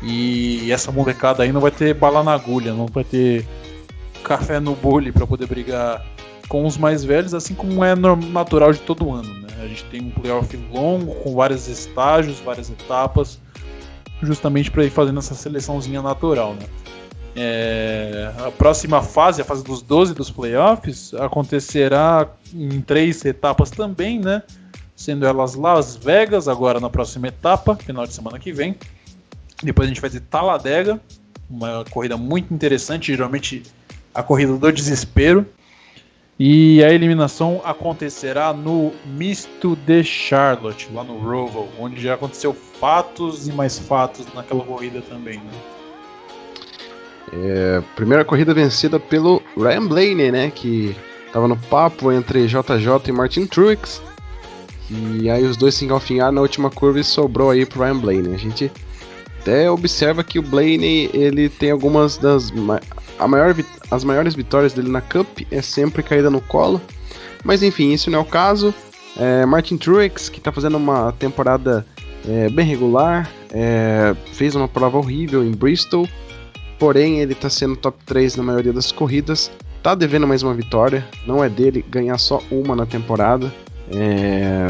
E 0.04 0.70
essa 0.70 0.92
molecada 0.92 1.42
aí 1.42 1.52
não 1.52 1.60
vai 1.60 1.70
ter 1.70 1.94
bala 1.94 2.22
na 2.22 2.32
agulha, 2.32 2.74
não 2.74 2.86
vai 2.86 3.04
ter 3.04 3.46
café 4.22 4.60
no 4.60 4.74
bule 4.74 5.10
para 5.10 5.26
poder 5.26 5.46
brigar 5.46 6.04
com 6.48 6.66
os 6.66 6.76
mais 6.76 7.04
velhos, 7.04 7.32
assim 7.32 7.54
como 7.54 7.82
é 7.82 7.94
natural 7.94 8.72
de 8.72 8.80
todo 8.80 9.12
ano. 9.12 9.32
Né? 9.40 9.48
A 9.62 9.66
gente 9.66 9.84
tem 9.84 10.02
um 10.02 10.10
playoff 10.10 10.56
longo, 10.72 11.14
com 11.16 11.34
vários 11.34 11.68
estágios, 11.68 12.38
várias 12.40 12.68
etapas, 12.70 13.40
justamente 14.22 14.70
para 14.70 14.84
ir 14.84 14.90
fazendo 14.90 15.18
essa 15.18 15.34
seleçãozinha 15.34 16.02
natural. 16.02 16.54
Né? 16.54 16.66
É, 17.36 18.30
a 18.46 18.50
próxima 18.50 19.02
fase, 19.02 19.40
a 19.42 19.44
fase 19.44 19.64
dos 19.64 19.82
12 19.82 20.14
dos 20.14 20.30
playoffs, 20.30 21.14
acontecerá 21.14 22.28
em 22.52 22.80
três 22.80 23.24
etapas 23.24 23.70
também, 23.70 24.20
né? 24.20 24.42
Sendo 24.94 25.26
elas 25.26 25.56
Las 25.56 25.96
Vegas, 25.96 26.46
agora 26.46 26.78
na 26.78 26.88
próxima 26.88 27.26
etapa, 27.26 27.74
final 27.74 28.06
de 28.06 28.12
semana 28.12 28.38
que 28.38 28.52
vem. 28.52 28.76
Depois 29.64 29.86
a 29.86 29.88
gente 29.88 30.00
vai 30.00 30.10
ter 30.10 30.20
Taladega, 30.20 31.00
uma 31.48 31.84
corrida 31.90 32.16
muito 32.16 32.52
interessante, 32.52 33.12
geralmente 33.12 33.62
a 34.14 34.22
corrida 34.22 34.56
do 34.56 34.72
desespero. 34.72 35.46
E 36.38 36.82
a 36.82 36.92
eliminação 36.92 37.60
acontecerá 37.64 38.52
no 38.52 38.92
Misto 39.06 39.76
de 39.86 40.02
Charlotte, 40.02 40.88
lá 40.92 41.04
no 41.04 41.16
Roval, 41.18 41.68
onde 41.78 42.02
já 42.02 42.14
aconteceu 42.14 42.52
fatos 42.52 43.46
e 43.46 43.52
mais 43.52 43.78
fatos 43.78 44.26
naquela 44.34 44.64
corrida 44.64 45.00
também. 45.02 45.36
Né? 45.38 45.52
É, 47.32 47.82
primeira 47.94 48.24
corrida 48.24 48.52
vencida 48.52 48.98
pelo 48.98 49.40
Ryan 49.56 49.86
Blaney, 49.86 50.32
né? 50.32 50.52
Que 50.52 50.96
tava 51.32 51.46
no 51.46 51.56
papo 51.56 52.10
entre 52.10 52.46
JJ 52.46 53.08
e 53.08 53.12
Martin 53.12 53.46
Truex. 53.46 54.02
E 54.90 55.30
aí 55.30 55.44
os 55.44 55.56
dois 55.56 55.74
se 55.74 55.84
engalfinharam 55.84 56.32
na 56.32 56.40
última 56.40 56.68
curva 56.68 56.98
e 56.98 57.04
sobrou 57.04 57.50
aí 57.50 57.64
pro 57.64 57.82
Ryan 57.82 57.98
Blaney. 57.98 58.34
A 58.34 58.38
gente 58.38 58.70
até 59.44 59.70
observa 59.70 60.24
que 60.24 60.38
o 60.38 60.42
Blaney 60.42 61.10
ele 61.12 61.50
tem 61.50 61.70
algumas 61.70 62.16
das 62.16 62.50
a 63.18 63.28
maior, 63.28 63.54
as 63.90 64.02
maiores 64.02 64.34
vitórias 64.34 64.72
dele 64.72 64.88
na 64.88 65.02
Cup 65.02 65.40
é 65.50 65.60
sempre 65.60 66.02
caída 66.02 66.30
no 66.30 66.40
colo. 66.40 66.80
Mas 67.44 67.62
enfim, 67.62 67.92
isso 67.92 68.10
não 68.10 68.20
é 68.20 68.22
o 68.22 68.24
caso. 68.24 68.74
É, 69.18 69.44
Martin 69.44 69.76
Truex, 69.76 70.30
que 70.30 70.38
está 70.38 70.50
fazendo 70.50 70.78
uma 70.78 71.12
temporada 71.12 71.86
é, 72.26 72.48
bem 72.48 72.64
regular, 72.64 73.30
é, 73.52 74.16
fez 74.32 74.54
uma 74.54 74.66
prova 74.66 74.96
horrível 74.96 75.44
em 75.44 75.52
Bristol, 75.52 76.08
porém 76.78 77.20
ele 77.20 77.34
está 77.34 77.50
sendo 77.50 77.76
top 77.76 77.98
3 78.06 78.36
na 78.36 78.42
maioria 78.42 78.72
das 78.72 78.90
corridas, 78.90 79.50
está 79.76 79.94
devendo 79.94 80.26
mais 80.26 80.42
uma 80.42 80.54
vitória, 80.54 81.06
não 81.26 81.44
é 81.44 81.50
dele 81.50 81.84
ganhar 81.88 82.16
só 82.16 82.42
uma 82.50 82.74
na 82.74 82.86
temporada. 82.86 83.52
É, 83.92 84.66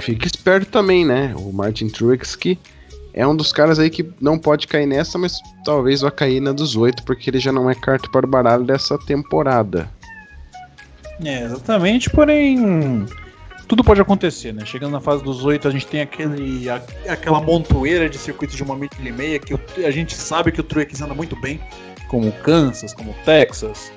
fique 0.00 0.26
esperto 0.26 0.70
também, 0.70 1.04
né? 1.04 1.34
O 1.36 1.52
Martin 1.52 1.88
Truex 1.88 2.34
que 2.34 2.58
é 3.14 3.26
um 3.26 3.36
dos 3.36 3.52
caras 3.52 3.78
aí 3.78 3.88
que 3.88 4.08
não 4.20 4.38
pode 4.38 4.66
cair 4.66 4.86
nessa, 4.86 5.16
mas 5.16 5.40
talvez 5.64 6.00
vá 6.00 6.10
cair 6.10 6.40
na 6.40 6.52
dos 6.52 6.76
oito, 6.76 7.02
porque 7.04 7.30
ele 7.30 7.38
já 7.38 7.52
não 7.52 7.70
é 7.70 7.74
carta 7.74 8.08
para 8.10 8.26
o 8.26 8.28
baralho 8.28 8.64
dessa 8.64 8.98
temporada. 8.98 9.88
É, 11.24 11.44
exatamente, 11.44 12.10
porém 12.10 13.06
tudo 13.68 13.82
pode 13.82 14.00
acontecer, 14.00 14.52
né? 14.52 14.64
Chegando 14.66 14.92
na 14.92 15.00
fase 15.00 15.22
dos 15.22 15.44
oito, 15.44 15.68
a 15.68 15.70
gente 15.70 15.86
tem 15.86 16.00
aquele, 16.00 16.68
a, 16.68 16.82
aquela 17.08 17.40
montoeira 17.40 18.08
de 18.08 18.18
circuitos 18.18 18.56
de 18.56 18.62
uma 18.62 18.74
milha 18.74 18.90
e 18.98 19.12
meia 19.12 19.38
que 19.38 19.54
a 19.84 19.90
gente 19.90 20.14
sabe 20.14 20.52
que 20.52 20.60
o 20.60 20.64
Truex 20.64 21.00
anda 21.00 21.14
muito 21.14 21.36
bem, 21.40 21.60
como 22.08 22.30
Kansas, 22.32 22.92
como 22.92 23.14
Texas. 23.24 23.92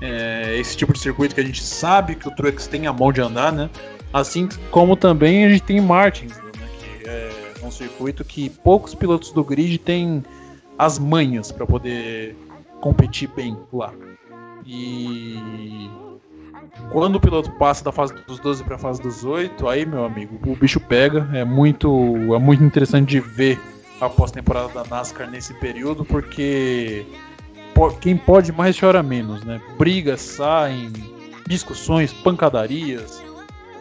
É, 0.00 0.56
esse 0.58 0.76
tipo 0.76 0.92
de 0.92 0.98
circuito 0.98 1.34
que 1.34 1.40
a 1.40 1.44
gente 1.44 1.62
sabe 1.62 2.14
que 2.14 2.28
o 2.28 2.30
Truex 2.30 2.66
tem 2.66 2.86
a 2.86 2.92
mão 2.92 3.12
de 3.12 3.20
andar, 3.20 3.52
né? 3.52 3.70
Assim 4.12 4.48
como 4.70 4.96
também 4.96 5.44
a 5.44 5.48
gente 5.50 5.62
tem 5.62 5.80
Martins, 5.80 6.32
um 7.66 7.70
circuito 7.70 8.24
que 8.24 8.48
poucos 8.50 8.94
pilotos 8.94 9.32
do 9.32 9.44
grid 9.44 9.78
têm 9.78 10.22
as 10.78 10.98
manhas 10.98 11.50
para 11.50 11.66
poder 11.66 12.36
competir 12.80 13.28
bem 13.34 13.56
lá. 13.72 13.92
E 14.64 15.88
quando 16.90 17.16
o 17.16 17.20
piloto 17.20 17.50
passa 17.52 17.84
da 17.84 17.92
fase 17.92 18.14
dos 18.26 18.38
12 18.38 18.64
para 18.64 18.76
a 18.76 18.78
fase 18.78 19.00
dos 19.00 19.24
8, 19.24 19.68
aí, 19.68 19.86
meu 19.86 20.04
amigo, 20.04 20.38
o 20.46 20.56
bicho 20.56 20.80
pega. 20.80 21.28
É 21.32 21.44
muito, 21.44 21.88
é 22.34 22.38
muito 22.38 22.62
interessante 22.62 23.08
de 23.08 23.20
ver 23.20 23.60
a 24.00 24.08
pós-temporada 24.08 24.68
da 24.68 24.84
NASCAR 24.84 25.30
nesse 25.30 25.54
período, 25.54 26.04
porque 26.04 27.06
quem 28.00 28.16
pode 28.16 28.52
mais 28.52 28.78
chora 28.78 29.02
menos, 29.02 29.42
né? 29.44 29.60
Brigas 29.78 30.20
saem, 30.20 30.92
discussões, 31.46 32.12
pancadarias. 32.12 33.22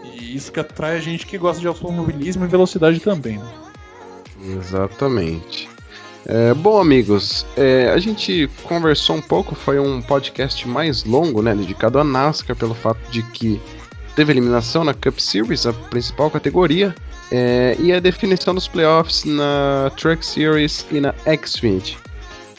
E 0.03 0.35
isso 0.35 0.51
que 0.51 0.59
atrai 0.59 0.97
a 0.97 0.99
gente 0.99 1.25
que 1.25 1.37
gosta 1.37 1.59
de 1.59 1.67
automobilismo 1.67 2.45
e 2.45 2.47
velocidade 2.47 2.99
também, 2.99 3.37
né? 3.37 3.64
Exatamente. 4.43 5.69
É, 6.27 6.53
bom, 6.55 6.81
amigos, 6.81 7.45
é, 7.55 7.91
a 7.91 7.99
gente 7.99 8.49
conversou 8.63 9.15
um 9.17 9.21
pouco, 9.21 9.53
foi 9.53 9.79
um 9.79 10.01
podcast 10.01 10.67
mais 10.67 11.03
longo, 11.03 11.41
né, 11.41 11.53
dedicado 11.53 11.99
a 11.99 12.03
NASCAR, 12.03 12.55
pelo 12.55 12.73
fato 12.73 12.99
de 13.11 13.21
que 13.21 13.61
teve 14.15 14.33
eliminação 14.33 14.83
na 14.83 14.93
Cup 14.93 15.19
Series, 15.19 15.67
a 15.67 15.73
principal 15.73 16.31
categoria, 16.31 16.95
é, 17.31 17.75
e 17.79 17.93
a 17.93 17.99
definição 17.99 18.55
dos 18.55 18.67
playoffs 18.67 19.23
na 19.23 19.91
Truck 19.97 20.25
Series 20.25 20.85
e 20.91 20.99
na 20.99 21.13
Xfinity. 21.45 21.97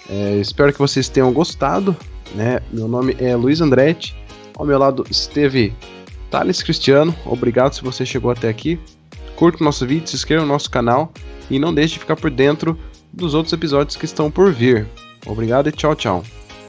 É, 0.09 0.37
espero 0.37 0.73
que 0.73 0.79
vocês 0.79 1.09
tenham 1.09 1.33
gostado, 1.33 1.97
né? 2.37 2.61
Meu 2.73 2.87
nome 2.87 3.17
é 3.19 3.35
Luiz 3.35 3.61
Andretti, 3.61 4.17
ao 4.57 4.65
meu 4.65 4.79
lado 4.79 5.05
esteve 5.11 5.75
Thales 6.31 6.63
Cristiano, 6.63 7.15
obrigado 7.25 7.73
se 7.73 7.83
você 7.83 8.07
chegou 8.07 8.31
até 8.31 8.49
aqui. 8.49 8.79
Curta 9.37 9.63
o 9.63 9.65
nosso 9.65 9.87
vídeo, 9.87 10.09
se 10.09 10.17
inscreva 10.17 10.43
no 10.43 10.49
nosso 10.49 10.71
canal 10.71 11.13
e 11.51 11.59
não 11.59 11.73
deixe 11.73 11.95
de 11.95 12.01
ficar 12.01 12.17
por 12.17 12.31
dentro 12.31 12.79
dos 13.13 13.35
outros 13.35 13.53
episódios 13.53 13.95
que 13.95 14.05
estão 14.05 14.31
por 14.31 14.53
vir. 14.53 14.87
Obrigado 15.27 15.69
e 15.69 15.73
tchau, 15.73 15.95
tchau. 15.95 16.25